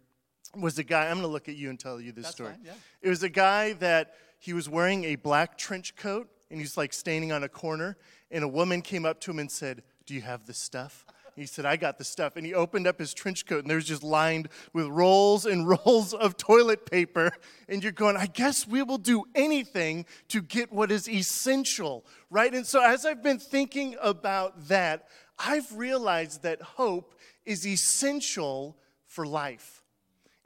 was 0.55 0.79
a 0.79 0.85
guy. 0.85 1.07
I'm 1.07 1.17
going 1.17 1.23
to 1.23 1.29
look 1.29 1.49
at 1.49 1.57
you 1.57 1.71
and 1.71 1.79
tell 1.79 2.01
you 2.01 2.13
this 2.13 2.25
That's 2.25 2.37
story. 2.37 2.53
fine, 2.53 2.61
yeah. 2.65 2.73
It 3.03 3.09
was 3.09 3.23
a 3.23 3.29
guy 3.29 3.73
that 3.75 4.15
he 4.39 4.53
was 4.53 4.69
wearing 4.69 5.05
a 5.05 5.17
black 5.17 5.59
trench 5.59 5.97
coat 5.97 6.29
and 6.51 6.61
he's 6.61 6.77
like 6.77 6.93
standing 6.93 7.33
on 7.33 7.43
a 7.43 7.49
corner, 7.49 7.97
and 8.31 8.45
a 8.45 8.49
woman 8.49 8.83
came 8.83 9.05
up 9.05 9.21
to 9.23 9.31
him 9.31 9.39
and 9.39 9.51
said, 9.51 9.83
Do 10.07 10.15
you 10.15 10.23
have 10.23 10.47
the 10.47 10.55
stuff? 10.55 11.05
He 11.37 11.45
said, 11.45 11.67
I 11.67 11.77
got 11.77 11.99
the 11.99 12.05
stuff. 12.05 12.37
And 12.37 12.47
he 12.47 12.55
opened 12.55 12.87
up 12.87 12.99
his 12.99 13.13
trench 13.13 13.45
coat, 13.45 13.61
and 13.61 13.71
there's 13.71 13.85
just 13.85 14.03
lined 14.03 14.49
with 14.73 14.87
rolls 14.87 15.45
and 15.45 15.69
rolls 15.85 16.15
of 16.15 16.37
toilet 16.39 16.91
paper. 16.91 17.31
And 17.69 17.83
you're 17.83 17.93
going, 17.93 18.17
I 18.17 18.27
guess 18.27 18.67
we 18.67 18.83
will 18.83 18.99
do 18.99 19.25
anything 19.35 20.07
to 20.29 20.41
get 20.41 20.73
what 20.73 20.91
is 20.91 21.09
essential, 21.09 22.07
right? 22.31 22.53
And 22.55 22.67
so, 22.67 22.83
as 22.83 23.05
I've 23.05 23.23
been 23.23 23.39
thinking 23.39 23.97
about 24.01 24.69
that, 24.69 25.09
I've 25.39 25.71
realized 25.77 26.43
that 26.43 26.63
hope 26.63 27.15
is 27.45 27.67
essential 27.67 28.79
for 29.07 29.27
life. 29.27 29.76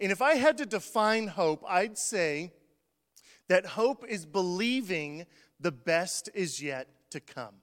And 0.00 0.10
if 0.10 0.22
I 0.22 0.34
had 0.36 0.58
to 0.58 0.66
define 0.66 1.28
hope, 1.28 1.64
I'd 1.68 1.98
say 1.98 2.52
that 3.48 3.66
hope 3.66 4.04
is 4.08 4.24
believing 4.24 5.26
the 5.58 5.72
best 5.72 6.30
is 6.34 6.62
yet 6.62 6.88
to 7.10 7.20
come. 7.20 7.56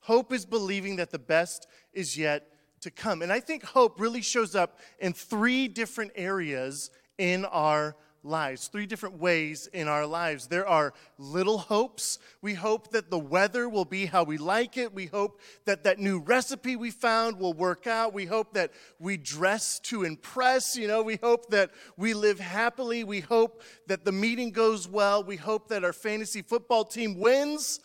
Hope 0.00 0.32
is 0.32 0.46
believing 0.46 0.96
that 0.96 1.10
the 1.10 1.18
best 1.18 1.66
is 1.92 2.16
yet 2.16 2.48
to 2.80 2.90
come. 2.90 3.22
And 3.22 3.32
I 3.32 3.40
think 3.40 3.62
hope 3.62 4.00
really 4.00 4.22
shows 4.22 4.54
up 4.54 4.78
in 4.98 5.12
three 5.12 5.68
different 5.68 6.12
areas 6.16 6.90
in 7.18 7.44
our 7.44 7.96
lives, 8.22 8.68
three 8.68 8.86
different 8.86 9.18
ways 9.18 9.66
in 9.72 9.88
our 9.88 10.06
lives. 10.06 10.46
There 10.46 10.66
are 10.66 10.94
little 11.18 11.58
hopes. 11.58 12.18
We 12.40 12.54
hope 12.54 12.92
that 12.92 13.10
the 13.10 13.18
weather 13.18 13.68
will 13.68 13.84
be 13.84 14.06
how 14.06 14.24
we 14.24 14.38
like 14.38 14.76
it. 14.76 14.94
We 14.94 15.06
hope 15.06 15.40
that 15.64 15.84
that 15.84 15.98
new 15.98 16.20
recipe 16.20 16.76
we 16.76 16.90
found 16.90 17.38
will 17.38 17.52
work 17.52 17.86
out. 17.86 18.14
We 18.14 18.26
hope 18.26 18.54
that 18.54 18.72
we 18.98 19.16
dress 19.16 19.78
to 19.80 20.04
impress. 20.04 20.76
You 20.76 20.88
know, 20.88 21.02
we 21.02 21.16
hope 21.16 21.50
that 21.50 21.70
we 21.96 22.14
live 22.14 22.38
happily. 22.38 23.04
We 23.04 23.20
hope 23.20 23.62
that 23.86 24.04
the 24.04 24.12
meeting 24.12 24.50
goes 24.50 24.88
well. 24.88 25.24
We 25.24 25.36
hope 25.36 25.68
that 25.68 25.84
our 25.84 25.92
fantasy 25.92 26.42
football 26.42 26.84
team 26.84 27.18
wins. 27.18 27.80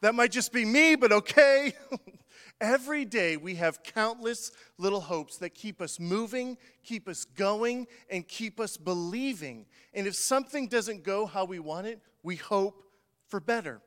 That 0.00 0.14
might 0.14 0.32
just 0.32 0.52
be 0.52 0.64
me, 0.64 0.94
but 0.94 1.12
okay. 1.12 1.72
Every 2.60 3.04
day 3.04 3.36
we 3.36 3.56
have 3.56 3.82
countless 3.82 4.50
little 4.78 5.00
hopes 5.00 5.36
that 5.38 5.54
keep 5.54 5.82
us 5.82 6.00
moving, 6.00 6.56
keep 6.82 7.06
us 7.06 7.24
going, 7.24 7.86
and 8.08 8.26
keep 8.26 8.58
us 8.58 8.76
believing. 8.78 9.66
And 9.92 10.06
if 10.06 10.14
something 10.14 10.66
doesn't 10.66 11.04
go 11.04 11.26
how 11.26 11.44
we 11.44 11.58
want 11.58 11.86
it, 11.86 12.00
we 12.22 12.36
hope 12.36 12.82
for 13.28 13.40
better. 13.40 13.82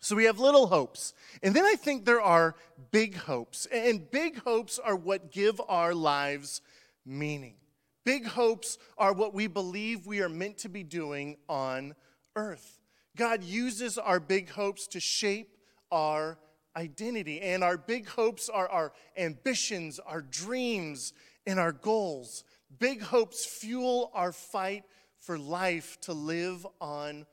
So 0.00 0.16
we 0.16 0.24
have 0.24 0.40
little 0.40 0.66
hopes. 0.66 1.12
And 1.42 1.54
then 1.54 1.64
I 1.64 1.76
think 1.76 2.04
there 2.04 2.22
are 2.22 2.56
big 2.90 3.14
hopes. 3.14 3.66
And 3.66 4.10
big 4.10 4.42
hopes 4.42 4.78
are 4.78 4.96
what 4.96 5.30
give 5.30 5.60
our 5.68 5.94
lives 5.94 6.62
meaning. 7.04 7.54
Big 8.04 8.26
hopes 8.26 8.78
are 8.98 9.12
what 9.12 9.34
we 9.34 9.46
believe 9.46 10.06
we 10.06 10.20
are 10.20 10.28
meant 10.28 10.58
to 10.58 10.68
be 10.68 10.82
doing 10.82 11.36
on 11.48 11.94
earth. 12.34 12.80
God 13.16 13.44
uses 13.44 13.98
our 13.98 14.18
big 14.18 14.50
hopes 14.50 14.86
to 14.88 15.00
shape 15.00 15.56
our 15.92 16.38
identity. 16.76 17.40
And 17.40 17.62
our 17.64 17.76
big 17.76 18.08
hopes 18.08 18.48
are 18.48 18.68
our 18.68 18.92
ambitions, 19.16 19.98
our 19.98 20.22
dreams, 20.22 21.12
and 21.46 21.58
our 21.58 21.72
goals. 21.72 22.44
Big 22.78 23.02
hopes 23.02 23.44
fuel 23.44 24.10
our 24.14 24.32
fight 24.32 24.84
for 25.18 25.38
life 25.38 25.98
to 26.02 26.12
live 26.12 26.66
on 26.80 27.26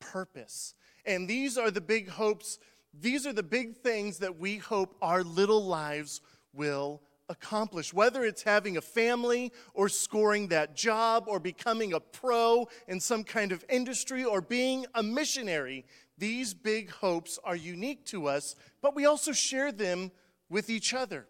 purpose. 0.00 0.74
And 1.04 1.28
these 1.28 1.58
are 1.58 1.70
the 1.70 1.80
big 1.80 2.08
hopes, 2.08 2.58
these 2.92 3.26
are 3.26 3.32
the 3.32 3.42
big 3.42 3.78
things 3.78 4.18
that 4.18 4.38
we 4.38 4.58
hope 4.58 4.96
our 5.02 5.22
little 5.22 5.64
lives 5.64 6.20
will 6.52 7.00
accomplish. 7.28 7.92
Whether 7.92 8.24
it's 8.24 8.42
having 8.42 8.76
a 8.76 8.80
family 8.80 9.52
or 9.74 9.88
scoring 9.88 10.48
that 10.48 10.76
job 10.76 11.24
or 11.26 11.40
becoming 11.40 11.94
a 11.94 12.00
pro 12.00 12.68
in 12.86 13.00
some 13.00 13.24
kind 13.24 13.52
of 13.52 13.64
industry 13.68 14.24
or 14.24 14.40
being 14.40 14.86
a 14.94 15.02
missionary, 15.02 15.84
these 16.22 16.54
big 16.54 16.88
hopes 16.88 17.40
are 17.42 17.56
unique 17.56 18.06
to 18.06 18.28
us, 18.28 18.54
but 18.80 18.94
we 18.94 19.06
also 19.06 19.32
share 19.32 19.72
them 19.72 20.12
with 20.48 20.70
each 20.70 20.94
other. 20.94 21.26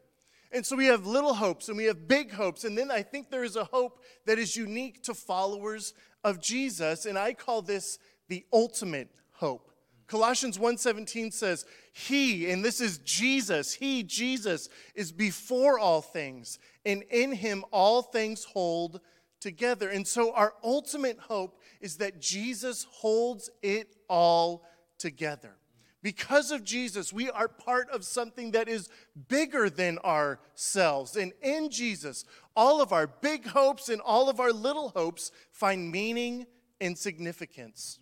And 0.52 0.66
so 0.66 0.76
we 0.76 0.84
have 0.84 1.06
little 1.06 1.32
hopes 1.32 1.70
and 1.70 1.78
we 1.78 1.86
have 1.86 2.06
big 2.06 2.30
hopes. 2.30 2.64
And 2.64 2.76
then 2.76 2.90
I 2.90 3.00
think 3.00 3.30
there 3.30 3.42
is 3.42 3.56
a 3.56 3.64
hope 3.64 4.02
that 4.26 4.38
is 4.38 4.54
unique 4.54 5.02
to 5.04 5.14
followers 5.14 5.94
of 6.22 6.42
Jesus. 6.42 7.06
And 7.06 7.18
I 7.18 7.32
call 7.32 7.62
this 7.62 7.98
the 8.28 8.44
ultimate 8.52 9.08
hope. 9.30 9.72
Colossians 10.08 10.58
1:17 10.58 11.32
says, 11.32 11.64
"He, 11.94 12.50
and 12.50 12.62
this 12.62 12.78
is 12.78 12.98
Jesus, 12.98 13.72
he 13.72 14.02
Jesus 14.02 14.68
is 14.94 15.10
before 15.10 15.78
all 15.78 16.02
things, 16.02 16.58
and 16.84 17.02
in 17.04 17.32
him 17.32 17.64
all 17.72 18.02
things 18.02 18.44
hold 18.44 19.00
together." 19.40 19.88
And 19.88 20.06
so 20.06 20.34
our 20.34 20.54
ultimate 20.62 21.18
hope 21.18 21.58
is 21.80 21.96
that 21.96 22.20
Jesus 22.20 22.84
holds 22.90 23.48
it 23.62 23.96
all 24.06 24.66
together. 25.02 25.56
Because 26.00 26.50
of 26.50 26.64
Jesus, 26.64 27.12
we 27.12 27.28
are 27.30 27.46
part 27.46 27.90
of 27.90 28.04
something 28.04 28.52
that 28.52 28.68
is 28.68 28.88
bigger 29.28 29.68
than 29.68 29.98
ourselves. 29.98 31.16
And 31.16 31.32
in 31.42 31.70
Jesus, 31.70 32.24
all 32.56 32.80
of 32.80 32.92
our 32.92 33.06
big 33.06 33.46
hopes 33.46 33.88
and 33.88 34.00
all 34.00 34.28
of 34.28 34.40
our 34.40 34.52
little 34.52 34.88
hopes 34.90 35.30
find 35.52 35.92
meaning 35.92 36.46
and 36.80 36.96
significance. 36.96 37.98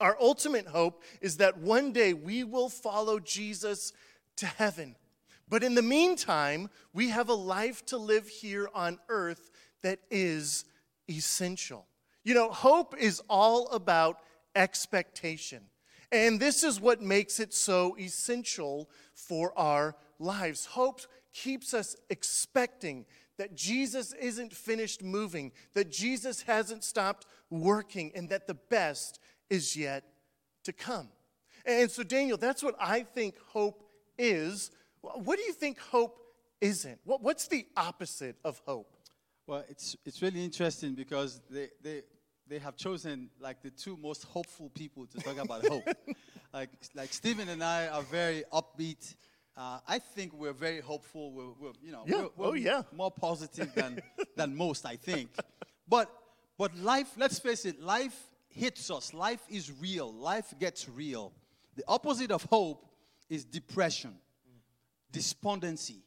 Our 0.00 0.16
ultimate 0.20 0.66
hope 0.66 1.02
is 1.20 1.38
that 1.38 1.58
one 1.58 1.92
day 1.92 2.14
we 2.14 2.44
will 2.44 2.68
follow 2.68 3.18
Jesus 3.18 3.92
to 4.36 4.46
heaven. 4.46 4.96
But 5.48 5.62
in 5.64 5.74
the 5.74 5.82
meantime, 5.82 6.70
we 6.92 7.08
have 7.10 7.28
a 7.28 7.34
life 7.34 7.84
to 7.86 7.96
live 7.96 8.28
here 8.28 8.68
on 8.74 8.98
earth 9.08 9.50
that 9.82 9.98
is 10.10 10.64
essential. 11.08 11.86
You 12.22 12.34
know, 12.34 12.50
hope 12.50 12.94
is 12.98 13.20
all 13.28 13.68
about 13.68 14.18
expectation. 14.54 15.62
And 16.12 16.40
this 16.40 16.64
is 16.64 16.80
what 16.80 17.00
makes 17.00 17.38
it 17.38 17.54
so 17.54 17.96
essential 17.98 18.90
for 19.14 19.56
our 19.58 19.96
lives. 20.18 20.66
Hope 20.66 21.00
keeps 21.32 21.72
us 21.72 21.96
expecting 22.08 23.06
that 23.38 23.54
Jesus 23.54 24.12
isn't 24.14 24.52
finished 24.52 25.02
moving, 25.02 25.52
that 25.74 25.90
Jesus 25.90 26.42
hasn't 26.42 26.84
stopped 26.84 27.26
working, 27.48 28.12
and 28.14 28.28
that 28.28 28.46
the 28.46 28.54
best 28.54 29.20
is 29.48 29.76
yet 29.76 30.04
to 30.64 30.72
come. 30.72 31.08
And 31.64 31.90
so, 31.90 32.02
Daniel, 32.02 32.36
that's 32.36 32.62
what 32.62 32.74
I 32.80 33.02
think 33.02 33.36
hope 33.46 33.84
is. 34.18 34.70
What 35.00 35.38
do 35.38 35.42
you 35.44 35.52
think 35.52 35.78
hope 35.78 36.18
isn't? 36.60 36.98
What's 37.04 37.46
the 37.48 37.66
opposite 37.76 38.36
of 38.44 38.60
hope? 38.66 38.96
Well, 39.46 39.64
it's, 39.68 39.96
it's 40.04 40.22
really 40.22 40.44
interesting 40.44 40.94
because 40.94 41.40
they, 41.50 41.68
they, 41.82 42.02
they 42.50 42.58
have 42.58 42.76
chosen 42.76 43.30
like 43.40 43.62
the 43.62 43.70
two 43.70 43.96
most 43.96 44.24
hopeful 44.24 44.70
people 44.70 45.06
to 45.06 45.18
talk 45.18 45.38
about 45.38 45.66
hope. 45.66 45.88
Like, 46.52 46.70
like 46.96 47.12
Stephen 47.12 47.48
and 47.48 47.62
I 47.62 47.86
are 47.86 48.02
very 48.02 48.42
upbeat. 48.52 49.14
Uh, 49.56 49.78
I 49.86 50.00
think 50.00 50.32
we're 50.32 50.52
very 50.52 50.80
hopeful. 50.80 51.30
We're, 51.30 51.52
we're 51.60 51.72
you 51.80 51.92
know, 51.92 52.02
yeah. 52.04 52.22
we're, 52.22 52.28
we're 52.36 52.46
oh, 52.48 52.52
yeah. 52.54 52.82
more 52.92 53.12
positive 53.12 53.72
than, 53.72 54.02
than 54.36 54.56
most, 54.56 54.84
I 54.84 54.96
think. 54.96 55.30
But, 55.88 56.10
but 56.58 56.76
life, 56.76 57.12
let's 57.16 57.38
face 57.38 57.66
it, 57.66 57.80
life 57.80 58.20
hits 58.48 58.90
us. 58.90 59.14
Life 59.14 59.42
is 59.48 59.70
real. 59.80 60.12
Life 60.12 60.52
gets 60.58 60.88
real. 60.88 61.32
The 61.76 61.84
opposite 61.86 62.32
of 62.32 62.42
hope 62.42 62.84
is 63.28 63.44
depression, 63.44 64.16
despondency, 65.12 66.02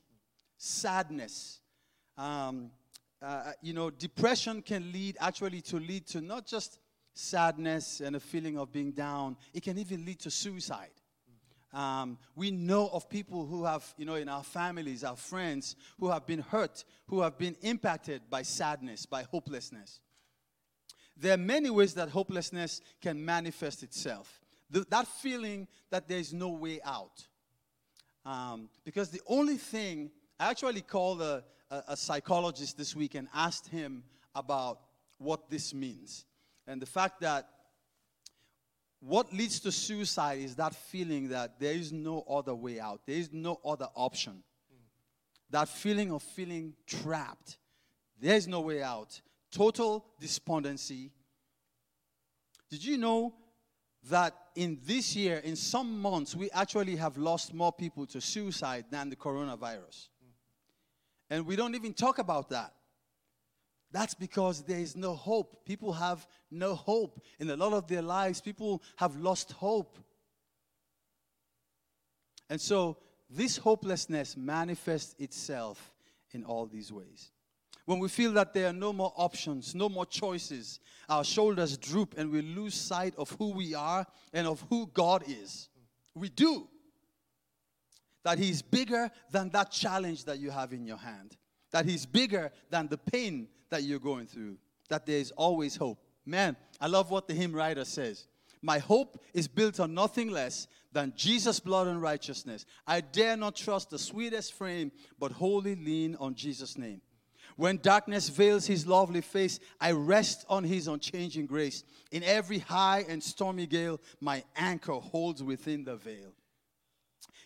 sadness. 0.58 1.62
Um, 2.18 2.70
uh, 3.24 3.52
you 3.62 3.74
know, 3.74 3.90
depression 3.90 4.62
can 4.62 4.92
lead 4.92 5.18
actually 5.20 5.62
to 5.62 5.78
lead 5.78 6.06
to 6.08 6.22
not 6.22 6.46
just 6.46 6.78
sadness 7.14 8.02
and 8.02 8.16
a 8.16 8.20
feeling 8.20 8.58
of 8.58 8.72
being 8.72 8.92
down, 8.92 9.38
it 9.54 9.64
can 9.64 9.78
even 9.78 10.06
lead 10.06 10.20
to 10.20 10.32
suicide. 10.32 10.90
Um, 11.72 12.20
we 12.36 12.52
know 12.52 12.90
of 12.90 13.10
people 13.10 13.46
who 13.46 13.66
have, 13.66 13.94
you 13.98 14.06
know, 14.06 14.16
in 14.16 14.30
our 14.30 14.44
families, 14.44 15.04
our 15.04 15.16
friends, 15.16 15.76
who 16.00 16.10
have 16.10 16.28
been 16.28 16.42
hurt, 16.42 16.84
who 17.08 17.22
have 17.22 17.38
been 17.38 17.56
impacted 17.62 18.22
by 18.30 18.44
sadness, 18.44 19.06
by 19.06 19.24
hopelessness. 19.24 20.00
There 21.18 21.34
are 21.34 21.38
many 21.38 21.70
ways 21.70 21.94
that 21.96 22.10
hopelessness 22.10 22.82
can 23.02 23.24
manifest 23.24 23.82
itself. 23.84 24.42
The, 24.70 24.86
that 24.90 25.08
feeling 25.08 25.68
that 25.90 26.08
there 26.08 26.20
is 26.20 26.34
no 26.34 26.50
way 26.50 26.80
out. 26.86 27.28
Um, 28.26 28.70
because 28.84 29.10
the 29.10 29.22
only 29.28 29.58
thing, 29.58 30.12
I 30.40 30.52
actually 30.52 30.82
called 30.82 31.22
a, 31.22 31.44
a, 31.74 31.94
a 31.94 31.98
psychologist 31.98 32.78
this 32.78 32.96
week 32.96 33.16
and 33.16 33.28
asked 33.34 33.68
him 33.68 34.04
about 34.36 34.80
what 35.18 35.50
this 35.50 35.74
means. 35.74 36.26
And 36.68 36.82
the 36.82 36.86
fact 36.86 37.22
that 37.22 37.48
what 39.00 39.34
leads 39.34 39.60
to 39.62 39.72
suicide 39.72 40.40
is 40.40 40.56
that 40.56 40.76
feeling 40.76 41.30
that 41.30 41.60
there 41.60 41.74
is 41.74 41.92
no 41.92 42.24
other 42.30 42.56
way 42.56 42.80
out, 42.80 43.02
there 43.06 43.18
is 43.18 43.34
no 43.34 43.60
other 43.66 43.88
option. 43.96 44.44
That 45.50 45.68
feeling 45.68 46.12
of 46.12 46.24
feeling 46.24 46.74
trapped, 46.88 47.58
there 48.20 48.36
is 48.36 48.48
no 48.48 48.62
way 48.62 48.82
out. 48.82 49.20
Total 49.52 50.04
despondency. 50.20 51.12
Did 52.70 52.84
you 52.84 52.98
know 52.98 53.34
that 54.10 54.34
in 54.56 54.80
this 54.86 55.16
year, 55.16 55.38
in 55.38 55.56
some 55.56 56.02
months, 56.02 56.36
we 56.36 56.50
actually 56.52 56.96
have 56.96 57.18
lost 57.18 57.54
more 57.54 57.72
people 57.72 58.06
to 58.08 58.22
suicide 58.22 58.86
than 58.90 59.10
the 59.10 59.16
coronavirus? 59.16 60.08
And 61.34 61.48
we 61.48 61.56
don't 61.56 61.74
even 61.74 61.94
talk 61.94 62.20
about 62.20 62.50
that. 62.50 62.76
That's 63.92 64.14
because 64.14 64.62
there 64.62 64.78
is 64.78 64.96
no 64.96 65.16
hope. 65.16 65.66
People 65.66 65.92
have 65.94 66.28
no 66.52 66.76
hope. 66.76 67.24
In 67.40 67.50
a 67.50 67.56
lot 67.56 67.74
of 67.74 67.88
their 67.88 68.04
lives, 68.04 68.40
people 68.40 68.84
have 68.98 69.16
lost 69.16 69.52
hope. 69.54 69.98
And 72.52 72.62
so, 72.62 72.98
this 73.32 73.58
hopelessness 73.58 74.38
manifests 74.38 75.16
itself 75.18 75.92
in 76.34 76.44
all 76.44 76.68
these 76.68 76.94
ways. 76.94 77.32
When 77.86 77.98
we 77.98 78.10
feel 78.10 78.34
that 78.34 78.54
there 78.54 78.68
are 78.68 78.74
no 78.74 78.94
more 78.94 79.12
options, 79.16 79.74
no 79.74 79.90
more 79.90 80.06
choices, 80.06 80.80
our 81.10 81.24
shoulders 81.24 81.80
droop 81.80 82.14
and 82.16 82.30
we 82.30 82.44
lose 82.44 82.76
sight 82.76 83.16
of 83.18 83.32
who 83.40 83.54
we 83.54 83.74
are 83.74 84.06
and 84.34 84.46
of 84.46 84.64
who 84.70 84.86
God 84.94 85.24
is. 85.28 85.70
We 86.14 86.30
do. 86.30 86.68
That 88.24 88.40
He's 88.40 88.62
bigger 88.62 89.12
than 89.32 89.50
that 89.50 89.72
challenge 89.72 90.26
that 90.26 90.40
you 90.40 90.52
have 90.52 90.74
in 90.74 90.86
your 90.86 90.98
hand, 90.98 91.38
that 91.72 91.86
He's 91.86 92.06
bigger 92.06 92.52
than 92.70 92.88
the 92.88 92.98
pain 92.98 93.48
that 93.70 93.84
you're 93.84 94.00
going 94.00 94.28
through, 94.28 94.58
that 94.90 95.06
there 95.06 95.20
is 95.20 95.32
always 95.32 95.76
hope. 95.76 96.00
Man, 96.26 96.56
I 96.80 96.88
love 96.88 97.12
what 97.12 97.28
the 97.28 97.34
hymn 97.34 97.54
writer 97.54 97.86
says. 97.86 98.28
My 98.62 98.80
hope 98.80 99.22
is 99.34 99.48
built 99.50 99.82
on 99.82 99.94
nothing 99.94 100.32
less 100.32 100.68
than 100.94 101.14
Jesus' 101.18 101.60
blood 101.60 101.88
and 101.88 102.02
righteousness. 102.02 102.66
I 102.88 103.02
dare 103.02 103.36
not 103.36 103.58
trust 103.58 103.90
the 103.90 104.00
sweetest 104.00 104.54
frame, 104.54 104.92
but 105.20 105.34
wholly 105.34 105.76
lean 105.76 106.16
on 106.16 106.36
Jesus' 106.36 106.78
name. 106.78 107.02
When 107.58 107.78
darkness 107.78 108.30
veils 108.30 108.66
his 108.66 108.88
lovely 108.88 109.22
face, 109.22 109.60
I 109.82 109.92
rest 109.92 110.46
on 110.50 110.64
his 110.64 110.88
unchanging 110.88 111.46
grace. 111.46 111.84
In 112.12 112.24
every 112.24 112.60
high 112.60 113.06
and 113.08 113.22
stormy 113.22 113.68
gale, 113.68 114.00
my 114.22 114.44
anchor 114.56 114.94
holds 114.94 115.44
within 115.44 115.84
the 115.84 115.98
veil. 115.98 116.34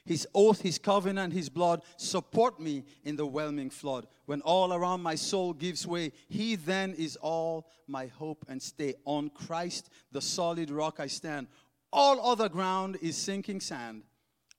His 0.08 0.28
oath, 0.34 0.62
His 0.62 0.80
covenant, 0.80 1.34
His 1.34 1.50
blood 1.50 1.84
support 1.98 2.60
me 2.60 2.84
in 3.04 3.16
the 3.16 3.26
whelming 3.26 3.70
flood. 3.70 4.08
When 4.26 4.42
all 4.42 4.74
around 4.74 5.02
my 5.02 5.16
soul 5.16 5.54
gives 5.54 5.86
way, 5.86 6.14
He 6.30 6.56
then 6.56 6.94
is 6.94 7.18
all 7.18 7.68
my 7.88 8.08
hope 8.08 8.46
and 8.48 8.62
stay. 8.62 8.96
On 9.06 9.30
Christ, 9.30 9.90
the 10.12 10.22
solid 10.22 10.72
rock 10.72 11.00
I 11.00 11.08
stand. 11.08 11.48
All 11.92 12.26
other 12.26 12.50
ground 12.50 12.98
is 13.02 13.18
sinking 13.18 13.60
sand. 13.60 14.04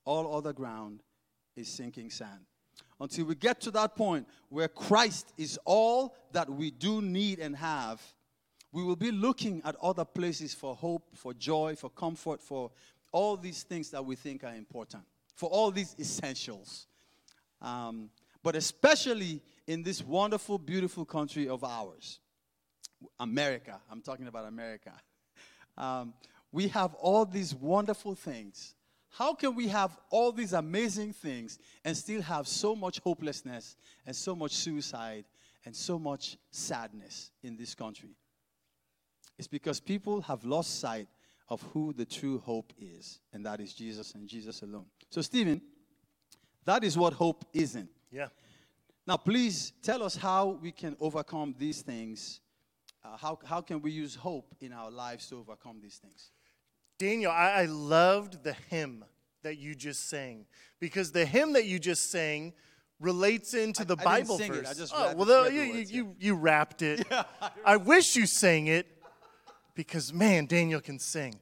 All 0.04 0.37
other 0.37 0.52
ground 0.52 1.02
is 1.56 1.68
sinking 1.68 2.11
sand. 2.11 2.44
Until 3.00 3.26
we 3.26 3.34
get 3.34 3.61
to 3.62 3.70
that 3.72 3.96
point 3.96 4.26
where 4.48 4.68
Christ 4.68 5.32
is 5.37 5.58
all 5.64 6.16
that 6.32 6.50
we 6.50 6.70
do 6.70 7.00
need 7.00 7.38
and 7.38 7.56
have, 7.56 8.02
we 8.72 8.82
will 8.82 8.96
be 8.96 9.11
looking 9.11 9.62
at 9.64 9.76
other 9.82 10.04
places 10.04 10.52
for 10.52 10.74
hope, 10.74 11.08
for 11.14 11.32
joy, 11.32 11.74
for 11.74 11.90
comfort, 11.90 12.42
for 12.42 12.70
all 13.12 13.37
these 13.37 13.62
things 13.62 13.90
that 13.90 14.04
we 14.04 14.14
think 14.14 14.44
are 14.44 14.54
important, 14.54 15.04
for 15.38 15.48
all 15.48 15.70
these 15.70 15.94
essentials. 16.01 16.88
Um, 17.62 18.11
but 18.42 18.57
especially 18.57 19.40
in 19.68 19.85
this 19.85 20.03
wonderful, 20.03 20.59
beautiful 20.59 21.05
country 21.05 21.48
of 21.48 21.62
ours, 21.62 22.18
America. 23.20 23.81
I'm 23.88 24.03
talking 24.03 24.27
about 24.27 24.46
America. 24.46 24.92
Um, 25.77 26.12
we 26.51 26.66
have 26.68 26.92
all 26.94 27.24
these 27.24 27.55
wonderful 27.55 28.16
things. 28.16 28.74
How 29.11 29.33
can 29.33 29.55
we 29.55 29.68
have 29.68 29.96
all 30.11 30.33
these 30.33 30.55
amazing 30.55 31.12
things 31.12 31.61
and 31.85 31.96
still 31.96 32.20
have 32.22 32.48
so 32.48 32.74
much 32.74 32.98
hopelessness 32.98 33.77
and 34.07 34.16
so 34.16 34.35
much 34.35 34.53
suicide 34.53 35.24
and 35.64 35.74
so 35.74 36.01
much 36.01 36.37
sadness 36.51 37.31
in 37.44 37.57
this 37.57 37.77
country? 37.77 38.16
It's 39.38 39.46
because 39.46 39.79
people 39.79 40.20
have 40.22 40.44
lost 40.44 40.81
sight 40.81 41.07
of 41.48 41.62
who 41.72 41.92
the 41.92 42.05
true 42.05 42.38
hope 42.40 42.72
is, 42.81 43.20
and 43.33 43.46
that 43.46 43.61
is 43.61 43.72
Jesus 43.72 44.14
and 44.14 44.29
Jesus 44.29 44.62
alone. 44.62 44.87
So, 45.11 45.23
Stephen, 45.23 45.62
that 46.64 46.85
is 46.85 46.99
what 46.99 47.14
hope 47.14 47.44
isn't. 47.53 47.88
Yeah. 48.11 48.29
Now, 49.07 49.16
please 49.16 49.73
tell 49.83 50.03
us 50.03 50.16
how 50.16 50.59
we 50.62 50.71
can 50.71 50.97
overcome 51.01 51.55
these 51.59 51.81
things. 51.81 52.40
Uh, 53.03 53.16
how, 53.16 53.38
how 53.44 53.61
can 53.61 53.81
we 53.81 53.90
use 53.90 54.14
hope 54.14 54.55
in 54.61 54.73
our 54.73 54.90
lives 54.90 55.29
to 55.29 55.37
overcome 55.37 55.81
these 55.81 55.97
things? 55.97 56.31
Daniel, 56.99 57.31
I, 57.31 57.62
I 57.62 57.64
loved 57.66 58.42
the 58.42 58.55
hymn 58.68 59.05
that 59.42 59.57
you 59.57 59.75
just 59.75 60.11
sang 60.11 60.47
because 60.81 61.12
the 61.12 61.25
hymn 61.25 61.53
that 61.55 61.64
you 61.64 61.79
just 61.79 62.11
sang 62.11 62.53
relates 63.01 63.55
into 63.55 63.85
the 63.85 63.94
I 63.94 64.18
didn't 64.18 64.29
Bible 64.29 64.38
verse. 64.38 64.71
I 64.71 64.75
just 64.75 64.92
oh, 64.94 65.14
well, 65.16 65.25
the 65.25 65.51
you, 65.53 65.61
you, 65.61 65.73
words, 65.73 65.92
you, 65.92 66.16
you 66.18 66.35
rapped 66.35 66.83
it. 66.83 67.07
I 67.64 67.77
wish 67.77 68.16
you 68.16 68.27
sang 68.27 68.66
it 68.66 68.87
because, 69.75 70.12
man, 70.12 70.47
Daniel 70.47 70.81
can 70.81 70.99
sing. 70.99 71.38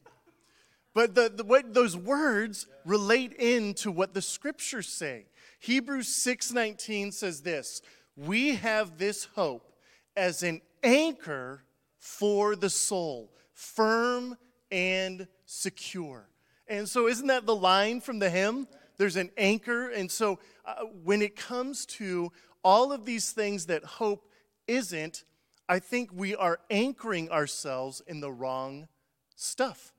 But 0.97 1.15
the, 1.15 1.29
the, 1.29 1.45
what 1.45 1.75
those 1.75 1.95
words 1.95 2.67
relate 2.87 3.35
into 3.35 3.93
what 3.93 4.15
the 4.15 4.23
scriptures 4.23 4.89
say. 4.89 5.27
Hebrews 5.59 6.09
6:19 6.09 7.13
says 7.13 7.43
this, 7.43 7.83
"We 8.17 8.55
have 8.55 8.97
this 8.97 9.25
hope 9.25 9.79
as 10.17 10.43
an 10.43 10.63
anchor 10.83 11.63
for 11.99 12.57
the 12.57 12.71
soul, 12.71 13.31
firm 13.53 14.39
and 14.71 15.29
secure." 15.45 16.31
And 16.67 16.89
so 16.89 17.09
isn't 17.09 17.27
that 17.27 17.45
the 17.45 17.55
line 17.55 18.01
from 18.01 18.19
the 18.19 18.31
hymn? 18.31 18.67
There's 18.97 19.17
an 19.17 19.33
anchor 19.37 19.91
and 19.91 20.11
so 20.11 20.39
uh, 20.65 20.85
when 21.05 21.21
it 21.21 21.37
comes 21.37 21.85
to 22.01 22.33
all 22.65 22.91
of 22.91 23.05
these 23.05 23.33
things 23.33 23.67
that 23.67 23.85
hope 23.85 24.31
isn't, 24.67 25.25
I 25.69 25.79
think 25.79 26.09
we 26.15 26.35
are 26.35 26.59
anchoring 26.71 27.31
ourselves 27.31 28.01
in 28.07 28.21
the 28.21 28.33
wrong 28.33 28.89
stuff. 29.35 29.93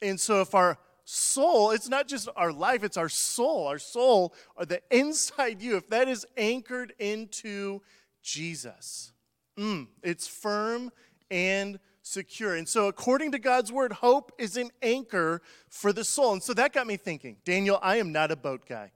And 0.00 0.20
so 0.20 0.40
if 0.40 0.54
our 0.54 0.78
soul, 1.04 1.70
it's 1.70 1.88
not 1.88 2.06
just 2.06 2.28
our 2.36 2.52
life, 2.52 2.84
it's 2.84 2.96
our 2.96 3.08
soul, 3.08 3.66
our 3.66 3.78
soul, 3.78 4.34
or 4.56 4.66
the 4.66 4.82
inside 4.90 5.62
you, 5.62 5.76
if 5.76 5.88
that 5.88 6.08
is 6.08 6.26
anchored 6.36 6.92
into 6.98 7.80
Jesus, 8.22 9.12
mm, 9.58 9.86
it's 10.02 10.26
firm 10.26 10.92
and 11.30 11.78
secure. 12.02 12.54
And 12.54 12.68
so, 12.68 12.88
according 12.88 13.32
to 13.32 13.38
God's 13.38 13.72
word, 13.72 13.92
hope 13.92 14.32
is 14.38 14.56
an 14.56 14.70
anchor 14.82 15.42
for 15.68 15.92
the 15.92 16.04
soul. 16.04 16.32
And 16.32 16.42
so 16.42 16.54
that 16.54 16.72
got 16.72 16.86
me 16.86 16.96
thinking 16.96 17.36
Daniel, 17.44 17.78
I 17.82 17.96
am 17.96 18.12
not 18.12 18.30
a 18.30 18.36
boat 18.36 18.66
guy. 18.68 18.92